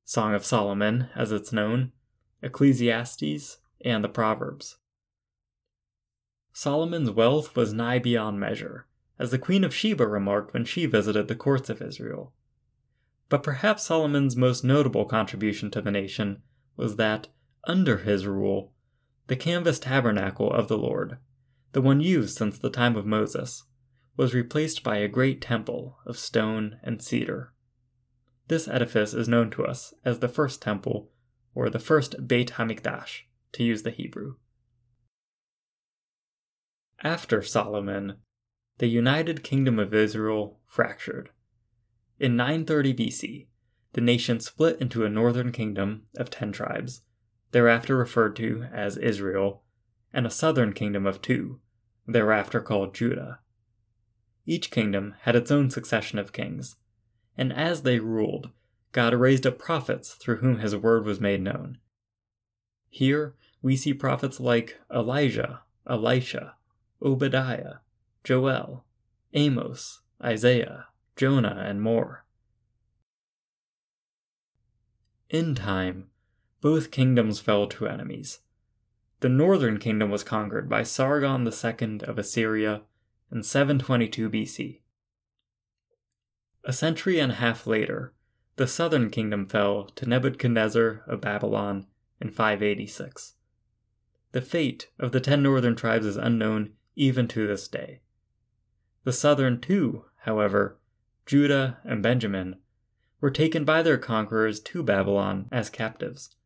[0.04, 1.92] Song of Solomon as it's known,
[2.42, 4.78] Ecclesiastes, and the Proverbs.
[6.52, 8.87] Solomon's wealth was nigh beyond measure,
[9.18, 12.32] as the Queen of Sheba remarked when she visited the courts of Israel.
[13.28, 16.42] But perhaps Solomon's most notable contribution to the nation
[16.76, 17.28] was that,
[17.64, 18.72] under his rule,
[19.26, 21.18] the canvas tabernacle of the Lord,
[21.72, 23.64] the one used since the time of Moses,
[24.16, 27.52] was replaced by a great temple of stone and cedar.
[28.48, 31.10] This edifice is known to us as the first temple,
[31.54, 34.36] or the first Beit Hamikdash, to use the Hebrew.
[37.04, 38.16] After Solomon,
[38.78, 41.30] the United Kingdom of Israel fractured.
[42.20, 43.46] In 930 BC,
[43.94, 47.02] the nation split into a northern kingdom of ten tribes,
[47.50, 49.62] thereafter referred to as Israel,
[50.12, 51.58] and a southern kingdom of two,
[52.06, 53.40] thereafter called Judah.
[54.46, 56.76] Each kingdom had its own succession of kings,
[57.36, 58.50] and as they ruled,
[58.92, 61.78] God raised up prophets through whom his word was made known.
[62.88, 66.54] Here we see prophets like Elijah, Elisha,
[67.02, 67.78] Obadiah,
[68.28, 68.84] Joel,
[69.32, 72.26] Amos, Isaiah, Jonah, and more.
[75.30, 76.10] In time,
[76.60, 78.40] both kingdoms fell to enemies.
[79.20, 82.82] The northern kingdom was conquered by Sargon II of Assyria
[83.32, 84.80] in 722 BC.
[86.64, 88.12] A century and a half later,
[88.56, 91.86] the southern kingdom fell to Nebuchadnezzar of Babylon
[92.20, 93.36] in 586.
[94.32, 98.02] The fate of the ten northern tribes is unknown even to this day.
[99.04, 100.78] The southern two, however,
[101.26, 102.56] Judah and Benjamin,
[103.20, 106.36] were taken by their conquerors to Babylon as captives.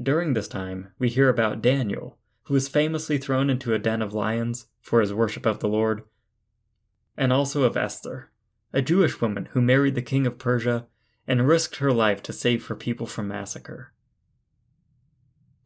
[0.00, 4.14] During this time, we hear about Daniel, who was famously thrown into a den of
[4.14, 6.02] lions for his worship of the Lord,
[7.16, 8.30] and also of Esther,
[8.72, 10.86] a Jewish woman who married the king of Persia
[11.26, 13.92] and risked her life to save her people from massacre.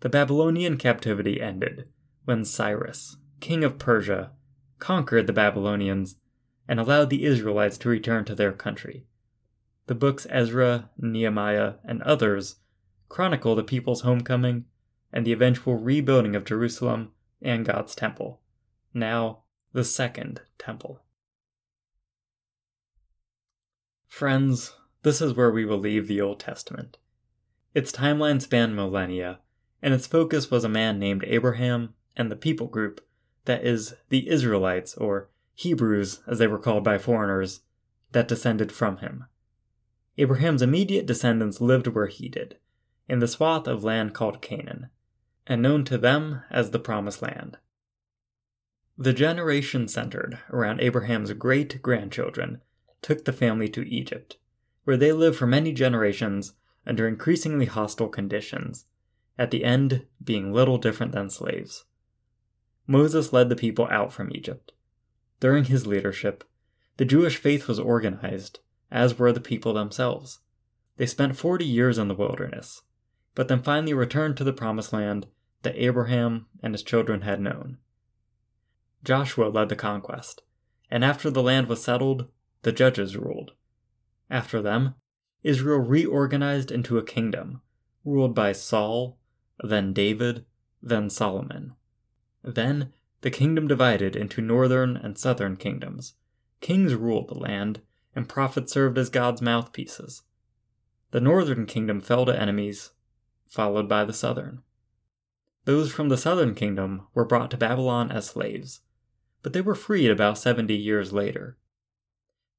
[0.00, 1.88] The Babylonian captivity ended
[2.24, 4.32] when Cyrus, king of Persia,
[4.82, 6.16] conquered the Babylonians
[6.66, 9.06] and allowed the Israelites to return to their country.
[9.86, 12.56] The books Ezra, Nehemiah, and others
[13.08, 14.64] chronicle the people's homecoming
[15.12, 18.40] and the eventual rebuilding of Jerusalem and God's temple,
[18.92, 21.00] now the Second Temple.
[24.08, 26.98] Friends, this is where we will leave the Old Testament.
[27.72, 29.38] Its timeline spanned millennia,
[29.80, 33.00] and its focus was a man named Abraham and the people group
[33.44, 37.60] that is, the Israelites, or Hebrews as they were called by foreigners,
[38.12, 39.24] that descended from him.
[40.18, 42.58] Abraham's immediate descendants lived where he did,
[43.08, 44.88] in the swath of land called Canaan,
[45.46, 47.58] and known to them as the Promised Land.
[48.98, 52.60] The generation centered around Abraham's great grandchildren
[53.00, 54.36] took the family to Egypt,
[54.84, 56.52] where they lived for many generations
[56.86, 58.86] under increasingly hostile conditions,
[59.38, 61.84] at the end being little different than slaves.
[62.86, 64.72] Moses led the people out from Egypt.
[65.40, 66.44] During his leadership,
[66.96, 70.40] the Jewish faith was organized, as were the people themselves.
[70.96, 72.82] They spent 40 years in the wilderness,
[73.34, 75.26] but then finally returned to the promised land
[75.62, 77.78] that Abraham and his children had known.
[79.04, 80.42] Joshua led the conquest,
[80.90, 82.28] and after the land was settled,
[82.62, 83.52] the judges ruled.
[84.30, 84.94] After them,
[85.42, 87.62] Israel reorganized into a kingdom,
[88.04, 89.18] ruled by Saul,
[89.62, 90.44] then David,
[90.80, 91.74] then Solomon.
[92.42, 96.14] Then the kingdom divided into northern and southern kingdoms.
[96.60, 97.80] Kings ruled the land,
[98.14, 100.22] and prophets served as God's mouthpieces.
[101.12, 102.92] The northern kingdom fell to enemies,
[103.46, 104.62] followed by the southern.
[105.64, 108.80] Those from the southern kingdom were brought to Babylon as slaves,
[109.42, 111.56] but they were freed about 70 years later.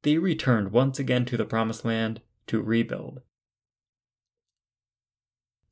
[0.04, 3.22] They returned once again to the Promised Land to rebuild.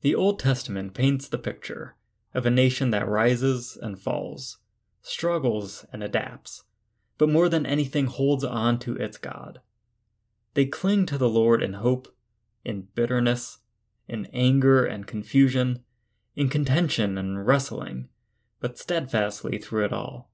[0.02, 1.94] The Old Testament paints the picture
[2.34, 4.58] of a nation that rises and falls,
[5.02, 6.64] struggles and adapts,
[7.18, 9.60] but more than anything holds on to its God.
[10.54, 12.14] They cling to the Lord in hope,
[12.64, 13.58] in bitterness,
[14.08, 15.84] in anger and confusion,
[16.36, 18.08] in contention and wrestling,
[18.60, 20.30] but steadfastly through it all.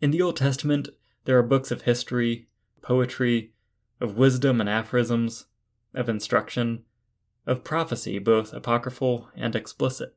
[0.00, 0.88] In the Old Testament,
[1.24, 2.48] there are books of history,
[2.82, 3.52] poetry,
[4.00, 5.46] of wisdom and aphorisms,
[5.94, 6.84] of instruction,
[7.46, 10.14] of prophecy, both apocryphal and explicit.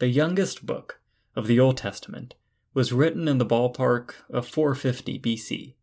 [0.00, 1.00] The youngest book
[1.36, 2.34] of the Old Testament
[2.72, 5.74] was written in the ballpark of 450 BC.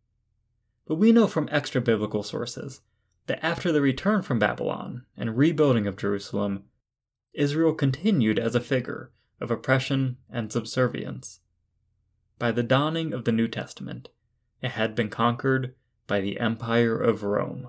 [0.86, 2.82] But we know from extra biblical sources
[3.26, 6.64] that after the return from Babylon and rebuilding of Jerusalem,
[7.32, 9.10] Israel continued as a figure
[9.40, 11.40] of oppression and subservience.
[12.38, 14.10] By the dawning of the New Testament,
[14.60, 15.74] it had been conquered
[16.06, 17.68] by the Empire of Rome.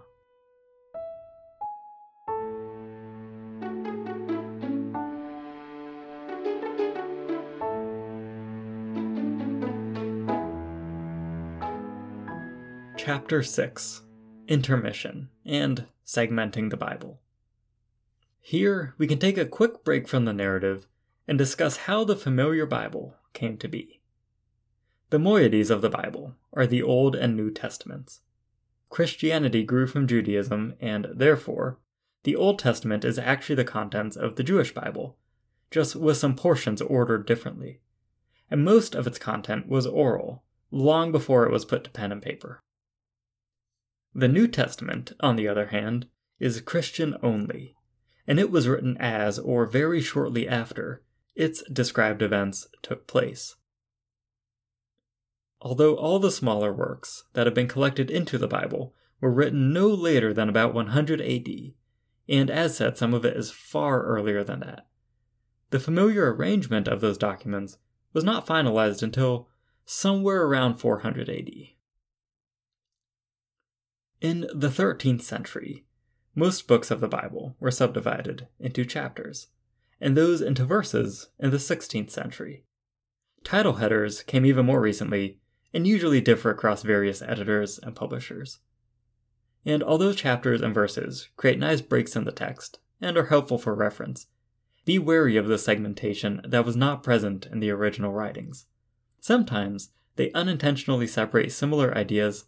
[13.06, 14.04] Chapter 6
[14.48, 17.20] Intermission and Segmenting the Bible.
[18.40, 20.88] Here, we can take a quick break from the narrative
[21.28, 24.00] and discuss how the familiar Bible came to be.
[25.10, 28.22] The moieties of the Bible are the Old and New Testaments.
[28.90, 31.80] Christianity grew from Judaism, and therefore,
[32.24, 35.18] the Old Testament is actually the contents of the Jewish Bible,
[35.72, 37.82] just with some portions ordered differently.
[38.50, 42.22] And most of its content was oral, long before it was put to pen and
[42.22, 42.62] paper.
[44.16, 46.08] The New Testament, on the other hand,
[46.40, 47.76] is Christian only,
[48.28, 51.02] and it was written as, or very shortly after,
[51.36, 53.56] its described events took place.
[55.62, 59.88] Although all the smaller works that have been collected into the Bible were written no
[59.88, 61.48] later than about 100 AD,
[62.30, 64.88] and as said, some of it is far earlier than that,
[65.72, 67.78] the familiar arrangement of those documents
[68.14, 69.50] was not finalized until
[69.86, 71.50] somewhere around 400 AD.
[74.24, 75.84] In the 13th century,
[76.34, 79.48] most books of the Bible were subdivided into chapters,
[80.00, 82.64] and those into verses in the 16th century.
[83.44, 85.40] Title headers came even more recently
[85.74, 88.60] and usually differ across various editors and publishers.
[89.66, 93.76] And although chapters and verses create nice breaks in the text and are helpful for
[93.76, 94.28] reference,
[94.86, 98.68] be wary of the segmentation that was not present in the original writings.
[99.20, 102.46] Sometimes they unintentionally separate similar ideas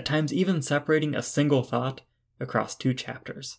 [0.00, 2.00] at times even separating a single thought
[2.40, 3.58] across two chapters.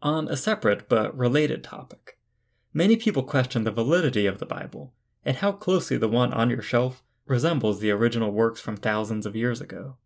[0.00, 2.18] On a separate but related topic,
[2.72, 6.62] many people question the validity of the Bible and how closely the one on your
[6.62, 9.98] shelf resembles the original works from thousands of years ago.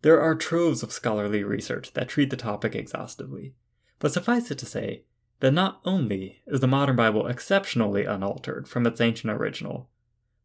[0.00, 3.52] There are troves of scholarly research that treat the topic exhaustively,
[3.98, 5.02] but suffice it to say
[5.40, 9.90] that not only is the modern Bible exceptionally unaltered from its ancient original,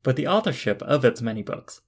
[0.03, 1.79] but the authorship of its many books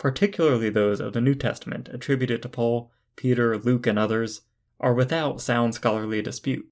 [0.00, 4.40] particularly those of the New Testament attributed to Paul, Peter, Luke, and others,
[4.80, 6.66] are without sound scholarly dispute.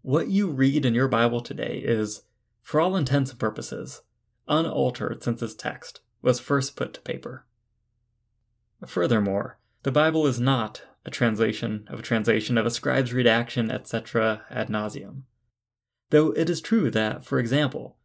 [0.00, 2.22] What you read in your Bible today is,
[2.62, 4.02] for all intents and purposes,
[4.46, 7.46] unaltered since its text was first put to paper.
[8.86, 14.42] Furthermore, the Bible is not a translation of a translation of a scribe's redaction, etc.,
[14.50, 15.22] ad nauseum.
[16.10, 17.96] Though it is true that, for example,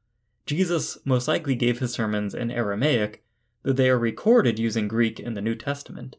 [0.47, 3.23] Jesus most likely gave his sermons in Aramaic
[3.63, 6.15] though they are recorded using Greek in the New Testament.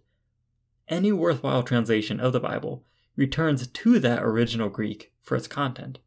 [0.88, 2.84] Any worthwhile translation of the Bible
[3.16, 5.98] returns to that original Greek for its content,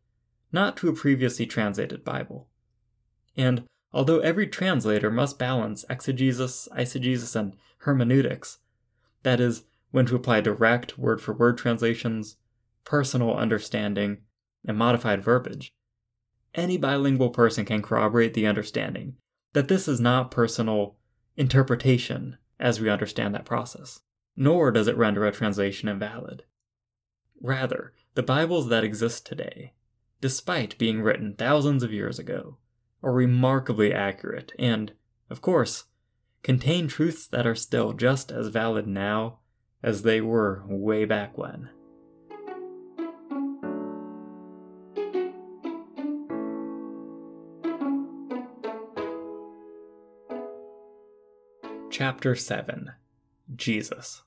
[0.52, 2.48] not to a previously translated Bible.
[3.36, 8.60] And although every translator must balance exegesis, eisegesis, and hermeneutics,
[9.24, 12.38] that is, when to apply direct word for word translations,
[12.84, 14.18] personal understanding,
[14.66, 15.72] and modified verbiage,
[16.56, 19.16] any bilingual person can corroborate the understanding
[19.54, 20.96] that this is not personal
[21.36, 24.02] interpretation as we understand that process,
[24.36, 26.44] nor does it render a translation invalid.
[27.42, 29.74] Rather, the Bibles that exist today,
[30.22, 32.58] despite being written thousands of years ago,
[33.02, 34.94] are remarkably accurate and,
[35.30, 35.86] of course,
[36.42, 39.40] contain truths that are still just as valid now
[39.82, 41.70] as they were way back when.
[51.96, 52.92] Chapter 7
[53.56, 54.24] Jesus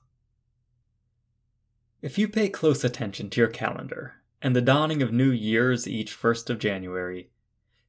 [2.01, 6.17] If you pay close attention to your calendar and the dawning of new years each
[6.17, 7.29] 1st of January,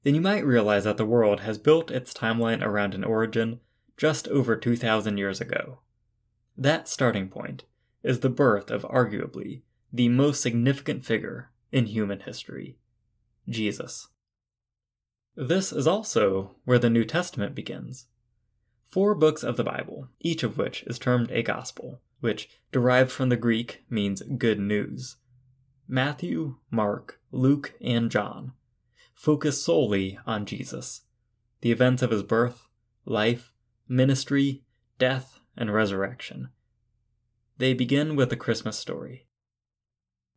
[0.03, 3.61] then you might realize that the world has built its timeline around an origin
[3.97, 5.79] just over 2,000 years ago.
[6.57, 7.63] That starting point
[8.03, 9.63] is the birth of arguably
[9.93, 12.79] the most significant figure in human history
[13.49, 14.09] Jesus.
[15.37, 18.09] This is also where the New Testament begins
[18.89, 23.29] four books of the Bible, each of which is termed a gospel, which, derived from
[23.29, 25.17] the Greek, means good news.
[25.87, 28.53] Matthew, Mark, Luke, and John
[29.19, 31.03] focus solely on Jesus,
[31.61, 32.69] the events of his birth,
[33.05, 33.51] life,
[33.89, 34.63] ministry,
[34.99, 36.51] death, and resurrection.
[37.57, 39.27] They begin with the Christmas story.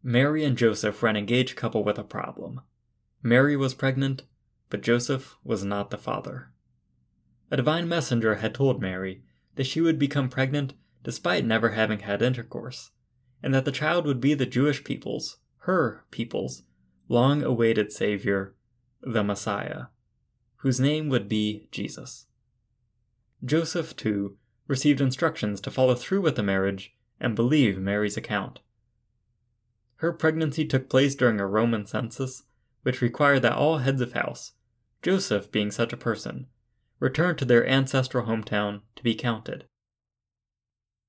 [0.01, 2.61] Mary and Joseph were an engaged couple with a problem.
[3.21, 4.23] Mary was pregnant,
[4.71, 6.51] but Joseph was not the father.
[7.51, 9.23] A divine messenger had told Mary
[9.55, 10.73] that she would become pregnant
[11.03, 12.91] despite never having had intercourse,
[13.43, 16.63] and that the child would be the Jewish people's, her people's,
[17.09, 18.55] long awaited Savior,
[19.01, 19.87] the Messiah,
[20.57, 22.27] whose name would be Jesus.
[23.43, 24.37] Joseph, too,
[24.67, 28.61] received instructions to follow through with the marriage and believe Mary's account.
[29.95, 32.43] Her pregnancy took place during a Roman census,
[32.83, 34.53] which required that all heads of house,
[35.01, 36.47] Joseph being such a person,
[37.01, 39.65] return to their ancestral hometown to be counted.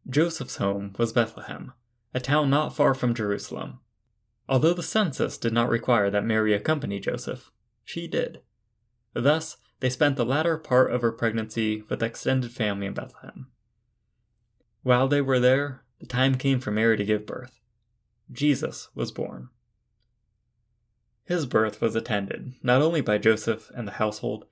[0.08, 1.74] Joseph's home was Bethlehem,
[2.14, 3.78] a town not far from Jerusalem.
[4.48, 7.52] Although the census did not require that Mary accompany Joseph,
[7.84, 8.40] she did.
[9.12, 13.48] Thus, they spent the latter part of her pregnancy with extended family in Bethlehem.
[14.82, 17.60] While they were there, the time came for Mary to give birth.
[18.32, 19.50] Jesus was born.
[21.24, 24.46] His birth was attended not only by Joseph and the household,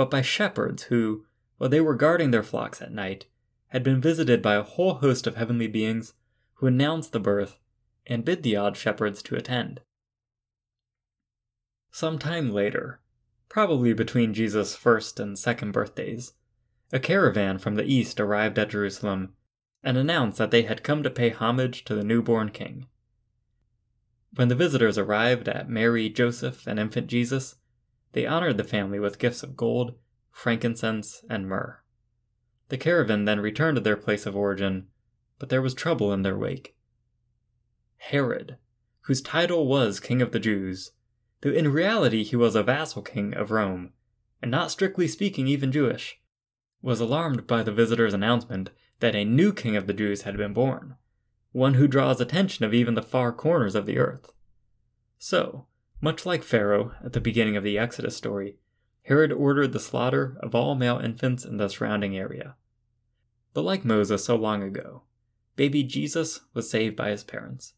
[0.00, 1.26] but by shepherds who,
[1.58, 3.26] while they were guarding their flocks at night,
[3.66, 6.14] had been visited by a whole host of heavenly beings
[6.54, 7.58] who announced the birth
[8.06, 9.82] and bid the odd shepherds to attend.
[11.90, 13.02] Some time later,
[13.50, 16.32] probably between Jesus' first and second birthdays,
[16.90, 19.34] a caravan from the east arrived at Jerusalem
[19.82, 22.86] and announced that they had come to pay homage to the newborn king.
[24.34, 27.56] When the visitors arrived at Mary, Joseph, and infant Jesus,
[28.12, 29.94] they honored the family with gifts of gold,
[30.30, 31.82] frankincense, and myrrh.
[32.68, 34.88] The caravan then returned to their place of origin,
[35.38, 36.76] but there was trouble in their wake.
[37.96, 38.56] Herod,
[39.02, 40.92] whose title was King of the Jews,
[41.40, 43.92] though in reality he was a vassal king of Rome,
[44.42, 46.20] and not strictly speaking even Jewish,
[46.82, 50.52] was alarmed by the visitors' announcement that a new king of the Jews had been
[50.52, 50.96] born,
[51.52, 54.32] one who draws attention of even the far corners of the earth.
[55.18, 55.66] So,
[56.00, 58.56] much like Pharaoh at the beginning of the Exodus story,
[59.02, 62.56] Herod ordered the slaughter of all male infants in the surrounding area.
[63.52, 65.02] But like Moses so long ago,
[65.56, 67.74] baby Jesus was saved by his parents.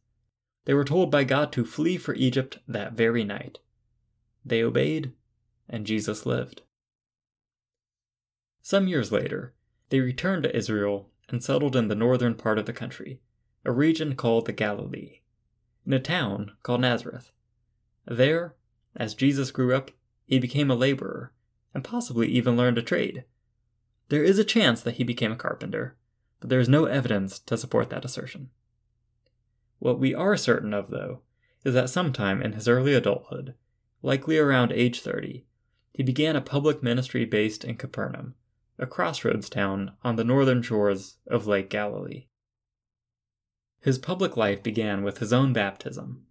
[0.65, 3.59] They were told by God to flee for Egypt that very night.
[4.45, 5.13] They obeyed,
[5.69, 6.63] and Jesus lived.
[8.61, 9.55] Some years later,
[9.89, 13.21] they returned to Israel and settled in the northern part of the country,
[13.65, 15.21] a region called the Galilee,
[15.85, 17.33] in a town called Nazareth.
[18.07, 18.55] There,
[18.97, 19.91] as Jesus grew up,
[20.27, 21.33] he became a laborer,
[21.75, 23.25] and possibly even learned a trade.
[24.09, 25.97] There is a chance that he became a carpenter,
[26.41, 28.51] but there is no evidence to support that assertion.
[29.79, 31.23] What we are certain of, though,
[31.65, 33.55] is that sometime in his early adulthood,
[34.03, 35.45] likely around age 30,
[35.93, 38.35] he began a public ministry based in Capernaum,
[38.79, 42.27] a crossroads town on the northern shores of Lake Galilee.
[43.81, 46.27] His public life began with his own baptism.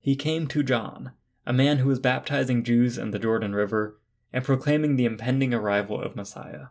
[0.00, 1.12] He came to John,
[1.46, 4.00] a man who was baptizing Jews in the Jordan River
[4.32, 6.66] and proclaiming the impending arrival of Messiah.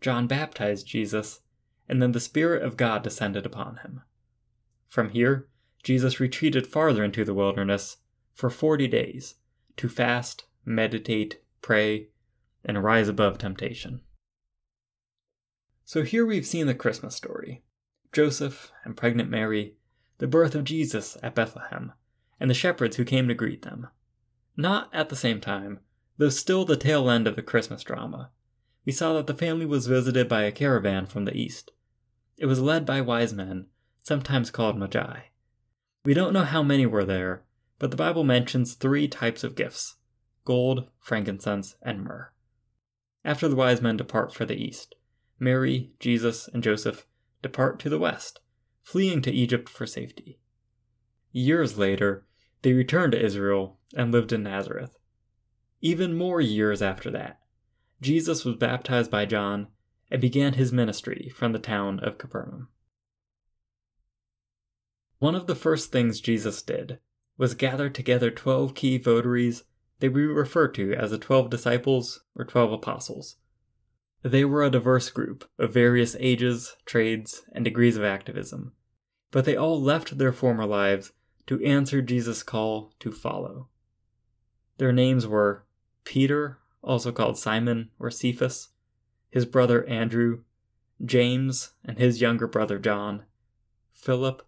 [0.00, 1.40] John baptized Jesus,
[1.88, 4.02] and then the Spirit of God descended upon him.
[4.88, 5.48] From here,
[5.82, 7.98] Jesus retreated farther into the wilderness
[8.34, 9.36] for forty days
[9.76, 12.08] to fast, meditate, pray,
[12.64, 14.00] and rise above temptation.
[15.84, 17.62] So here we've seen the Christmas story,
[18.12, 19.76] Joseph and pregnant Mary,
[20.18, 21.92] the birth of Jesus at Bethlehem,
[22.42, 23.86] and the shepherds who came to greet them.
[24.56, 25.78] Not at the same time,
[26.18, 28.30] though still the tail end of the Christmas drama.
[28.84, 31.70] We saw that the family was visited by a caravan from the east.
[32.36, 33.66] It was led by wise men,
[34.02, 35.20] sometimes called magi.
[36.04, 37.44] We don't know how many were there,
[37.78, 39.94] but the Bible mentions three types of gifts
[40.44, 42.32] gold, frankincense, and myrrh.
[43.24, 44.96] After the wise men depart for the east,
[45.38, 47.06] Mary, Jesus, and Joseph
[47.40, 48.40] depart to the west,
[48.82, 50.40] fleeing to Egypt for safety.
[51.30, 52.26] Years later,
[52.62, 54.96] they returned to Israel and lived in Nazareth.
[55.80, 57.40] Even more years after that,
[58.00, 59.68] Jesus was baptized by John
[60.10, 62.68] and began his ministry from the town of Capernaum.
[65.18, 66.98] One of the first things Jesus did
[67.38, 69.64] was gather together 12 key votaries
[70.00, 73.36] that we refer to as the 12 disciples or 12 apostles.
[74.22, 78.72] They were a diverse group of various ages, trades, and degrees of activism,
[79.30, 81.12] but they all left their former lives
[81.46, 83.68] to answer Jesus' call to follow.
[84.78, 85.64] Their names were
[86.04, 88.68] Peter, also called Simon or Cephas,
[89.30, 90.42] his brother Andrew,
[91.04, 93.24] James and his younger brother John,
[93.92, 94.46] Philip,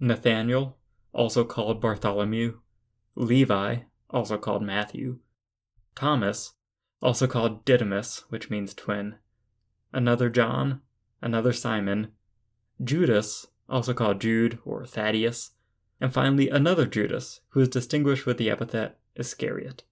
[0.00, 0.76] Nathanael,
[1.12, 2.58] also called Bartholomew,
[3.14, 3.78] Levi,
[4.10, 5.18] also called Matthew,
[5.94, 6.54] Thomas,
[7.02, 9.16] also called Didymus, which means twin,
[9.92, 10.82] another John,
[11.20, 12.12] another Simon,
[12.82, 15.50] Judas, also called Jude or Thaddeus,
[16.00, 19.82] and finally another Judas, who is distinguished with the epithet Iscariot.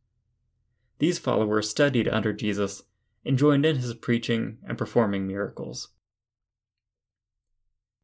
[0.98, 2.84] These followers studied under Jesus
[3.24, 5.88] and joined in his preaching and performing miracles.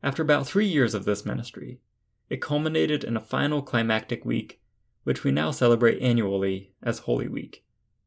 [0.03, 1.81] After about three years of this ministry,
[2.29, 4.61] it culminated in a final climactic week,
[5.05, 7.65] which we now celebrate annually as Holy Week,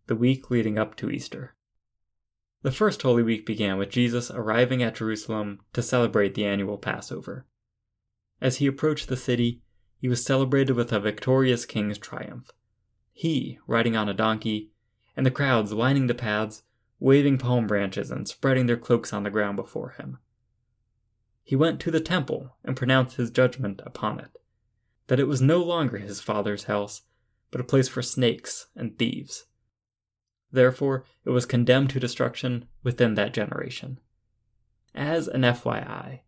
[0.07, 1.55] the week leading up to Easter.
[2.63, 7.45] The first Holy Week began with Jesus arriving at Jerusalem to celebrate the annual Passover.
[8.41, 9.61] As he approached the city,
[10.05, 12.51] he was celebrated with a victorious king's triumph.
[13.11, 14.69] He, riding on a donkey,
[15.17, 16.61] and the crowds lining the paths,
[16.99, 20.19] waving palm branches and spreading their cloaks on the ground before him.
[21.43, 24.29] He went to the temple and pronounced his judgment upon it,
[25.07, 27.01] that it was no longer his father's house,
[27.49, 29.47] but a place for snakes and thieves.
[30.51, 33.99] Therefore, it was condemned to destruction within that generation.
[34.93, 36.19] As an FYI,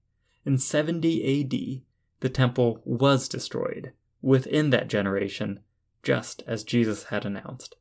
[0.45, 1.86] in 70 AD,
[2.19, 5.59] the temple was destroyed within that generation,
[6.03, 7.75] just as Jesus had announced.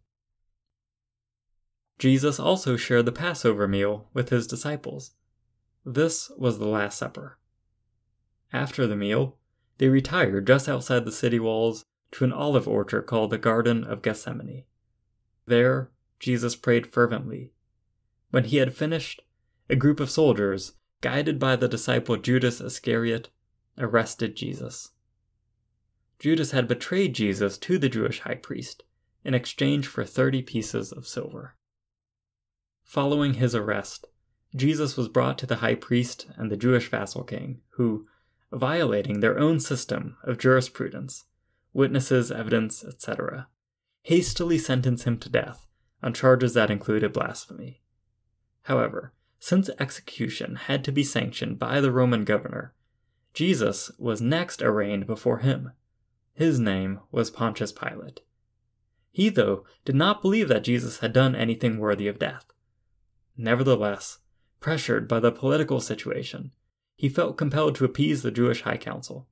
[1.98, 5.12] Jesus also shared the Passover meal with his disciples.
[5.84, 7.38] This was the Last Supper.
[8.52, 9.38] After the meal,
[9.78, 14.02] they retired just outside the city walls to an olive orchard called the Garden of
[14.02, 14.64] Gethsemane.
[15.46, 17.52] There, Jesus prayed fervently.
[18.30, 19.22] When he had finished,
[19.68, 23.30] a group of soldiers, guided by the disciple Judas Iscariot,
[23.78, 24.90] arrested Jesus.
[26.18, 28.84] Judas had betrayed Jesus to the Jewish high priest
[29.24, 31.56] in exchange for 30 pieces of silver.
[32.84, 34.06] Following his arrest,
[34.54, 38.06] Jesus was brought to the high priest and the Jewish vassal king, who,
[38.52, 41.24] violating their own system of jurisprudence,
[41.72, 43.48] witnesses, evidence, etc.,
[44.02, 45.66] hastily sentenced him to death
[46.02, 47.82] on charges that included blasphemy.
[48.62, 52.72] However, since execution had to be sanctioned by the Roman governor,
[53.36, 55.72] Jesus was next arraigned before him.
[56.32, 58.22] His name was Pontius Pilate.
[59.12, 62.46] He, though, did not believe that Jesus had done anything worthy of death.
[63.36, 64.20] Nevertheless,
[64.58, 66.52] pressured by the political situation,
[66.96, 69.26] he felt compelled to appease the Jewish High Council.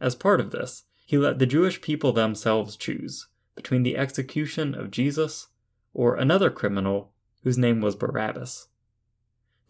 [0.00, 4.90] As part of this, he let the Jewish people themselves choose between the execution of
[4.90, 5.46] Jesus
[5.94, 7.12] or another criminal
[7.44, 8.66] whose name was Barabbas.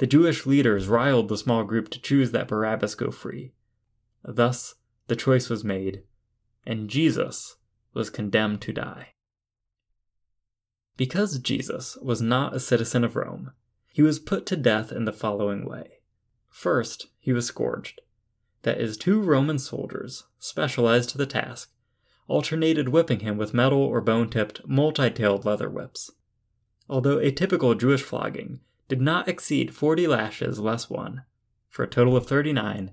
[0.03, 3.53] The Jewish leaders riled the small group to choose that Barabbas go free.
[4.24, 4.74] Thus,
[5.07, 6.03] the choice was made,
[6.66, 7.55] and Jesus
[7.94, 9.11] was condemned to die.
[10.96, 13.53] Because Jesus was not a citizen of Rome,
[13.92, 16.00] he was put to death in the following way.
[16.48, 18.00] First, he was scourged.
[18.62, 21.70] That is, two Roman soldiers, specialized to the task,
[22.26, 26.11] alternated whipping him with metal or bone tipped, multi tailed leather whips.
[26.88, 28.59] Although a typical Jewish flogging
[28.93, 31.22] did not exceed 40 lashes less one,
[31.70, 32.90] for a total of 39,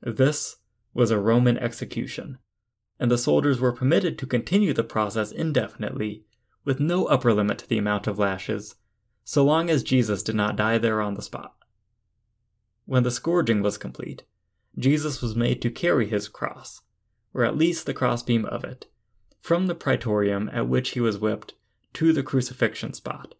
[0.00, 0.56] this
[0.94, 2.38] was a Roman execution,
[2.98, 6.24] and the soldiers were permitted to continue the process indefinitely
[6.64, 8.76] with no upper limit to the amount of lashes,
[9.24, 11.54] so long as Jesus did not die there on the spot.
[12.86, 14.22] When the scourging was complete,
[14.78, 16.80] Jesus was made to carry his cross,
[17.34, 18.86] or at least the crossbeam of it,
[19.42, 21.52] from the praetorium at which he was whipped
[21.92, 23.34] to the crucifixion spot.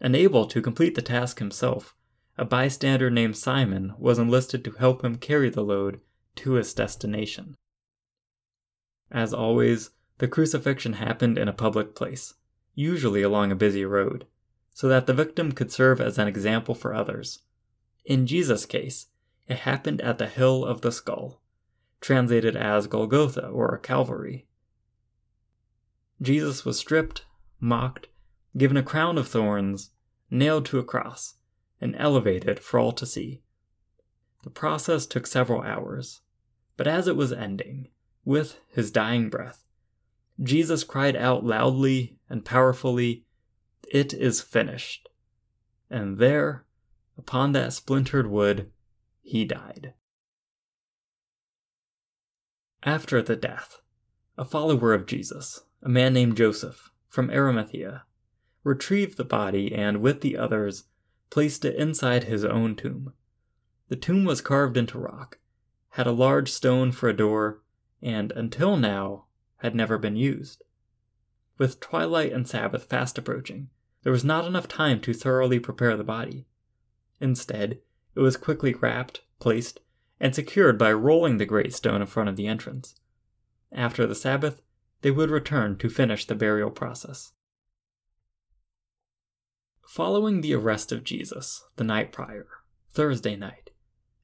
[0.00, 1.94] Unable to complete the task himself,
[2.36, 6.00] a bystander named Simon was enlisted to help him carry the load
[6.36, 7.56] to its destination.
[9.10, 12.34] As always, the crucifixion happened in a public place,
[12.74, 14.26] usually along a busy road,
[14.72, 17.40] so that the victim could serve as an example for others.
[18.04, 19.06] In Jesus' case,
[19.48, 21.40] it happened at the Hill of the Skull,
[22.00, 24.46] translated as Golgotha or Calvary.
[26.22, 27.24] Jesus was stripped,
[27.58, 28.08] mocked,
[28.56, 29.90] given a crown of thorns,
[30.30, 31.34] nailed to a cross,
[31.80, 33.42] and elevated for all to see.
[34.44, 36.20] The process took several hours,
[36.76, 37.88] but as it was ending,
[38.24, 39.64] with his dying breath,
[40.40, 43.24] Jesus cried out loudly and powerfully,
[43.90, 45.08] It is finished.
[45.90, 46.64] And there,
[47.16, 48.70] upon that splintered wood,
[49.22, 49.94] he died.
[52.82, 53.80] After the death,
[54.36, 58.04] a follower of Jesus, a man named Joseph, from Arimathea,
[58.68, 60.84] retrieved the body and, with the others,
[61.30, 63.12] placed it inside his own tomb.
[63.88, 65.38] The tomb was carved into rock,
[65.92, 67.62] had a large stone for a door,
[68.02, 69.24] and, until now,
[69.56, 70.62] had never been used.
[71.56, 73.70] With twilight and Sabbath fast approaching,
[74.02, 76.46] there was not enough time to thoroughly prepare the body.
[77.20, 77.80] Instead,
[78.14, 79.80] it was quickly wrapped, placed,
[80.20, 82.96] and secured by rolling the great stone in front of the entrance.
[83.72, 84.60] After the Sabbath,
[85.00, 87.32] they would return to finish the burial process.
[89.88, 92.46] Following the arrest of Jesus the night prior,
[92.92, 93.70] Thursday night,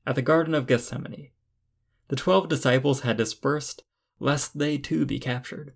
[0.06, 1.30] at the Garden of Gethsemane.
[2.08, 3.82] The twelve disciples had dispersed
[4.20, 5.72] lest they too be captured.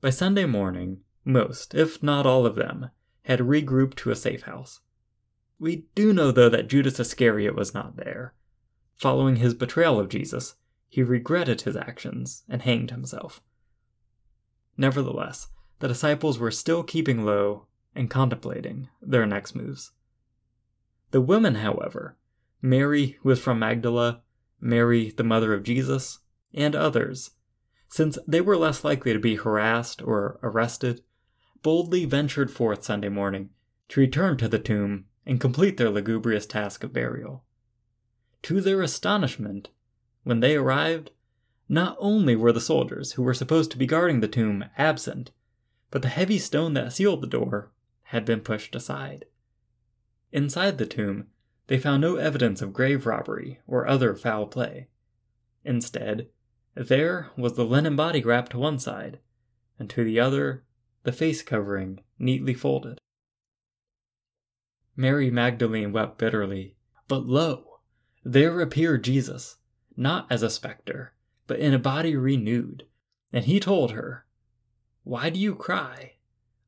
[0.00, 2.88] By Sunday morning, most, if not all of them,
[3.24, 4.80] had regrouped to a safe house.
[5.58, 8.32] We do know, though, that Judas Iscariot was not there.
[8.96, 10.54] Following his betrayal of Jesus,
[10.88, 13.42] he regretted his actions and hanged himself.
[14.78, 15.48] Nevertheless,
[15.80, 17.66] the disciples were still keeping low
[17.96, 19.92] and contemplating their next moves.
[21.10, 22.16] The women, however,
[22.60, 24.22] Mary, who was from Magdala,
[24.60, 26.20] Mary, the mother of Jesus,
[26.52, 27.32] and others,
[27.88, 31.02] since they were less likely to be harassed or arrested,
[31.62, 33.50] boldly ventured forth Sunday morning
[33.88, 37.44] to return to the tomb and complete their lugubrious task of burial.
[38.42, 39.70] To their astonishment,
[40.24, 41.10] when they arrived,
[41.68, 45.30] not only were the soldiers who were supposed to be guarding the tomb absent,
[45.90, 47.72] but the heavy stone that sealed the door
[48.10, 49.24] had been pushed aside.
[50.32, 51.26] Inside the tomb,
[51.66, 54.88] they found no evidence of grave robbery or other foul play.
[55.64, 56.28] Instead,
[56.74, 59.18] there was the linen body wrapped to one side,
[59.78, 60.64] and to the other,
[61.02, 62.98] the face covering neatly folded.
[64.94, 66.76] Mary Magdalene wept bitterly,
[67.08, 67.80] but lo,
[68.24, 69.56] there appeared Jesus,
[69.96, 71.14] not as a spectre,
[71.46, 72.86] but in a body renewed,
[73.32, 74.26] and he told her,
[75.02, 76.15] Why do you cry?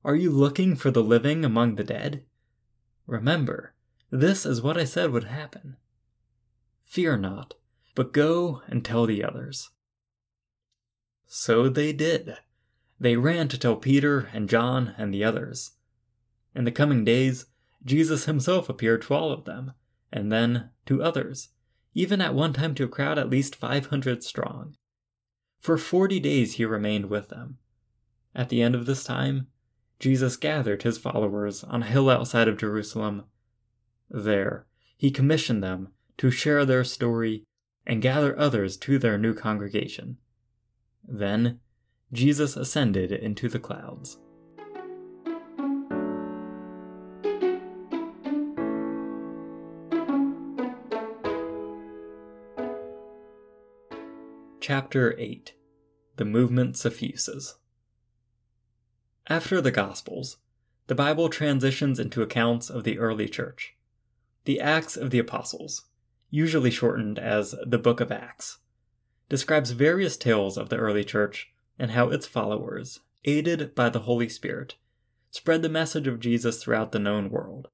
[0.08, 2.24] Are you looking for the living among the dead?
[3.06, 3.74] Remember,
[4.10, 5.76] this is what I said would happen.
[6.86, 7.56] Fear not,
[7.94, 9.68] but go and tell the others.
[11.26, 12.38] So they did.
[12.98, 15.72] They ran to tell Peter and John and the others.
[16.54, 17.44] In the coming days,
[17.84, 19.74] Jesus himself appeared to all of them,
[20.10, 21.50] and then to others,
[21.92, 24.74] even at one time to a crowd at least 500 strong.
[25.60, 27.58] For 40 days he remained with them.
[28.34, 29.48] At the end of this time,
[29.98, 33.24] Jesus gathered his followers on a hill outside of Jerusalem.
[34.08, 35.88] There, he commissioned them
[36.18, 37.44] to share their story
[37.86, 40.18] and gather others to their new congregation.
[41.06, 41.60] Then,
[42.12, 44.18] Jesus ascended into the clouds.
[54.60, 55.54] Chapter 8
[56.16, 57.56] The Movement Suffuses
[59.30, 60.38] After the Gospels,
[60.86, 63.74] the Bible transitions into accounts of the early church.
[64.46, 65.84] The Acts of the Apostles,
[66.30, 68.60] usually shortened as the Book of Acts,
[69.28, 74.30] describes various tales of the early church and how its followers, aided by the Holy
[74.30, 74.76] Spirit,
[75.30, 77.68] spread the message of Jesus throughout the known world.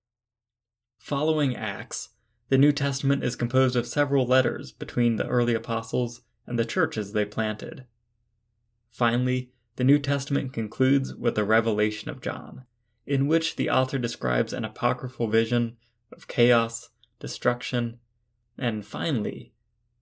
[0.99, 2.09] Following Acts,
[2.49, 7.13] the New Testament is composed of several letters between the early apostles and the churches
[7.13, 7.85] they planted.
[8.91, 12.65] Finally, the New Testament concludes with the revelation of John,
[13.07, 15.77] in which the author describes an apocryphal vision
[16.13, 17.99] of chaos, destruction,
[18.57, 19.53] and finally,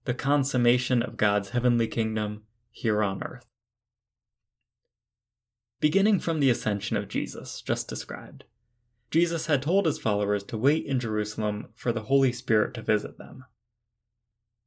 [0.05, 3.47] the consummation of God's heavenly kingdom here on earth.
[5.81, 8.45] Beginning from the ascension of Jesus, just described,
[9.11, 13.19] Jesus had told his followers to wait in Jerusalem for the Holy Spirit to visit
[13.19, 13.45] them.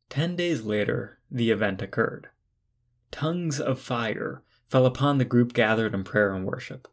[0.10, 2.30] Ten days later, the event occurred.
[3.12, 6.88] Tongues of fire fell upon the group gathered in prayer and worship.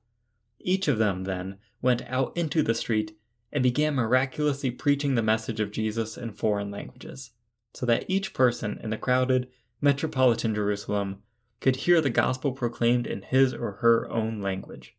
[0.59, 3.17] Each of them then went out into the street
[3.53, 7.33] and began miraculously preaching the message of Jesus in foreign languages,
[7.75, 9.49] so that each person in the crowded
[9.81, 11.23] metropolitan Jerusalem
[11.61, 14.97] could hear the gospel proclaimed in his or her own language.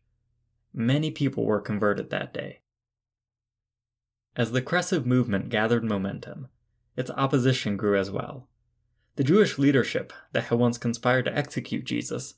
[0.72, 2.60] Many people were converted that day.
[4.36, 6.48] As the Crescent movement gathered momentum,
[6.96, 8.48] its opposition grew as well.
[9.16, 12.34] The Jewish leadership that had once conspired to execute Jesus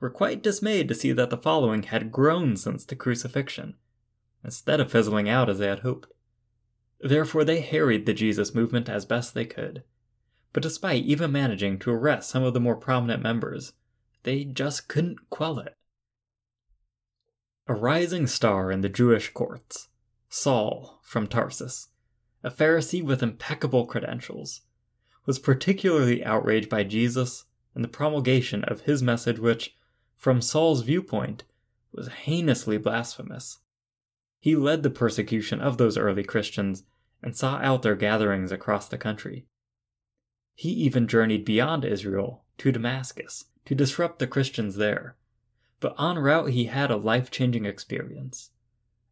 [0.00, 3.76] were quite dismayed to see that the following had grown since the crucifixion,
[4.42, 6.10] instead of fizzling out as they had hoped.
[7.00, 9.84] Therefore, they harried the Jesus movement as best they could.
[10.52, 13.72] But despite even managing to arrest some of the more prominent members,
[14.24, 15.74] they just couldn't quell it.
[17.68, 19.88] A rising star in the Jewish courts,
[20.28, 21.88] Saul from Tarsus,
[22.42, 24.62] a Pharisee with impeccable credentials,
[25.24, 27.44] was particularly outraged by Jesus
[27.74, 29.76] and the promulgation of his message, which,
[30.20, 31.44] from Saul's viewpoint,
[31.92, 33.58] was heinously blasphemous.
[34.38, 36.84] He led the persecution of those early Christians
[37.22, 39.46] and saw out their gatherings across the country.
[40.54, 45.16] He even journeyed beyond Israel to Damascus to disrupt the Christians there.
[45.80, 48.50] But en route, he had a life changing experience.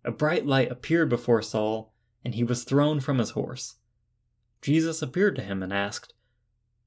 [0.04, 3.76] A bright light appeared before Saul and he was thrown from his horse.
[4.60, 6.12] Jesus appeared to him and asked,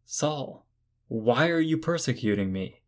[0.05, 0.67] Saul,
[1.07, 2.80] why are you persecuting me?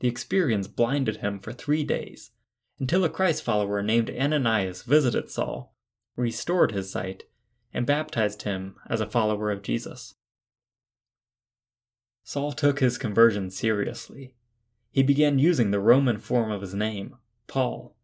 [0.00, 2.30] The experience blinded him for three days,
[2.78, 5.74] until a Christ follower named Ananias visited Saul,
[6.16, 7.24] restored his sight,
[7.72, 10.14] and baptized him as a follower of Jesus.
[12.22, 14.34] Saul took his conversion seriously.
[14.90, 17.16] He began using the Roman form of his name,
[17.46, 17.94] Paul,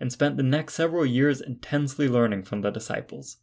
[0.00, 3.38] and spent the next several years intensely learning from the disciples.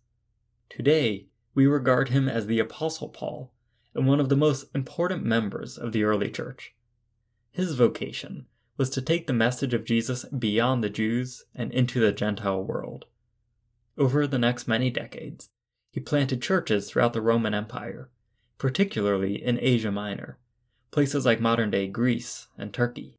[0.70, 3.53] Today, we regard him as the Apostle Paul
[3.93, 6.76] and one of the most important members of the early church.
[7.56, 12.12] His vocation was to take the message of Jesus beyond the Jews and into the
[12.12, 13.06] Gentile world.
[13.97, 15.47] Over the next many decades,
[15.89, 18.10] he planted churches throughout the Roman Empire,
[18.58, 20.38] particularly in Asia Minor,
[20.91, 23.16] places like modern day Greece and Turkey.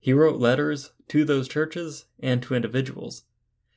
[0.00, 3.22] He wrote letters to those churches and to individuals,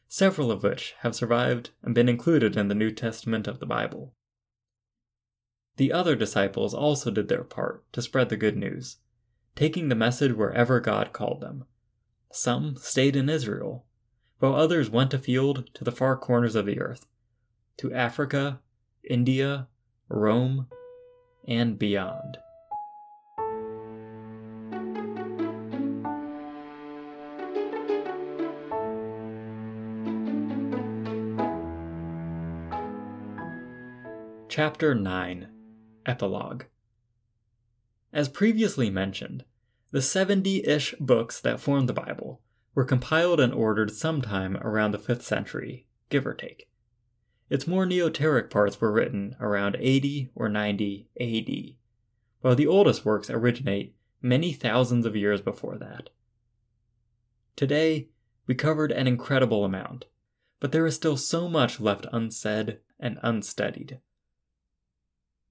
[0.07, 4.15] several of which have survived and been included in the New Testament of the Bible.
[5.75, 8.97] The other disciples also did their part to spread the good news,
[9.57, 11.65] taking the message wherever God called them.
[12.31, 13.85] Some stayed in Israel,
[14.37, 17.07] while others went afield to the far corners of the earth,
[17.77, 18.59] to Africa,
[19.03, 19.67] India,
[20.09, 20.67] Rome,
[21.47, 22.37] and beyond.
[34.47, 35.47] Chapter 9
[36.05, 36.65] Epilogue
[38.13, 39.43] As previously mentioned,
[39.91, 42.41] the 70 ish books that form the Bible
[42.73, 46.69] were compiled and ordered sometime around the 5th century, give or take.
[47.49, 51.75] Its more neoteric parts were written around 80 or 90 AD,
[52.41, 56.09] while the oldest works originate many thousands of years before that.
[57.55, 58.09] Today,
[58.45, 60.05] we covered an incredible amount,
[60.59, 63.99] but there is still so much left unsaid and unstudied.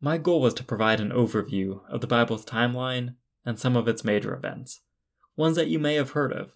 [0.06, 4.04] My goal was to provide an overview of the Bible's timeline and some of its
[4.04, 4.82] major events,
[5.34, 6.52] ones that you may have heard of,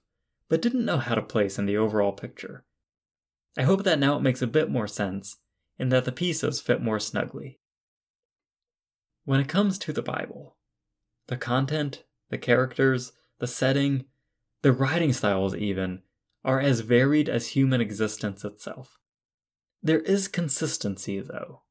[0.49, 2.65] but didn't know how to place in the overall picture.
[3.59, 5.39] I hope that now it makes a bit more sense
[5.81, 7.59] and that the pieces fit more snugly.
[9.25, 10.55] When it comes to the Bible,
[11.27, 14.05] the content, the characters, the setting,
[14.63, 16.03] the writing styles, even,
[16.45, 18.97] are as varied as human existence itself.
[19.83, 21.63] There is consistency, though.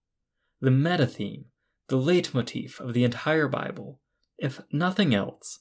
[0.60, 1.46] The meta theme
[1.90, 4.00] the leitmotif of the entire Bible,
[4.38, 5.60] if nothing else,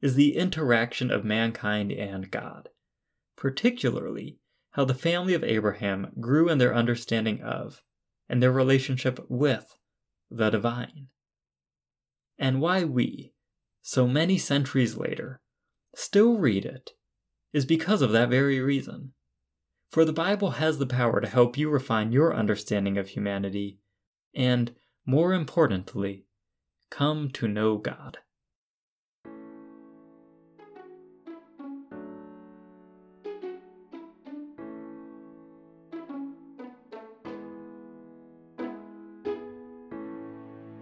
[0.00, 2.68] is the interaction of mankind and God,
[3.36, 4.38] particularly
[4.72, 7.82] how the family of Abraham grew in their understanding of
[8.28, 9.76] and their relationship with
[10.30, 11.08] the divine.
[12.38, 13.32] And why we,
[13.82, 15.40] so many centuries later,
[15.94, 16.90] still read it
[17.52, 19.12] is because of that very reason.
[19.90, 23.78] For the Bible has the power to help you refine your understanding of humanity
[24.34, 24.74] and
[25.08, 26.26] more importantly,
[26.90, 28.18] come to know God.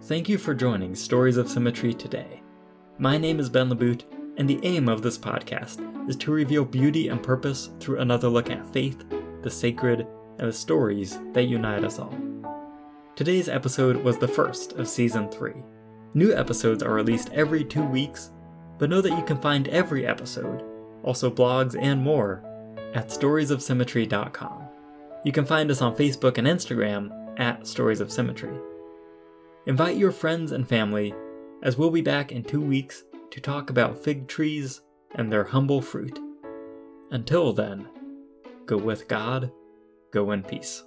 [0.01, 2.41] Thank you for joining Stories of Symmetry today.
[2.97, 4.03] My name is Ben Laboute,
[4.35, 8.49] and the aim of this podcast is to reveal beauty and purpose through another look
[8.49, 9.05] at faith,
[9.41, 10.05] the sacred,
[10.37, 12.26] and the stories that unite us all.
[13.17, 15.51] Today's episode was the first of season 3.
[16.13, 18.29] New episodes are released every two weeks,
[18.77, 20.63] but know that you can find every episode,
[21.01, 22.43] also blogs and more,
[22.93, 24.67] at storiesofsymmetry.com.
[25.25, 28.55] You can find us on Facebook and Instagram at Stories of Symmetry.
[29.65, 31.11] Invite your friends and family,
[31.63, 34.81] as we'll be back in two weeks to talk about fig trees
[35.15, 36.19] and their humble fruit.
[37.09, 37.87] Until then,
[38.67, 39.51] go with God,
[40.11, 40.83] go in peace.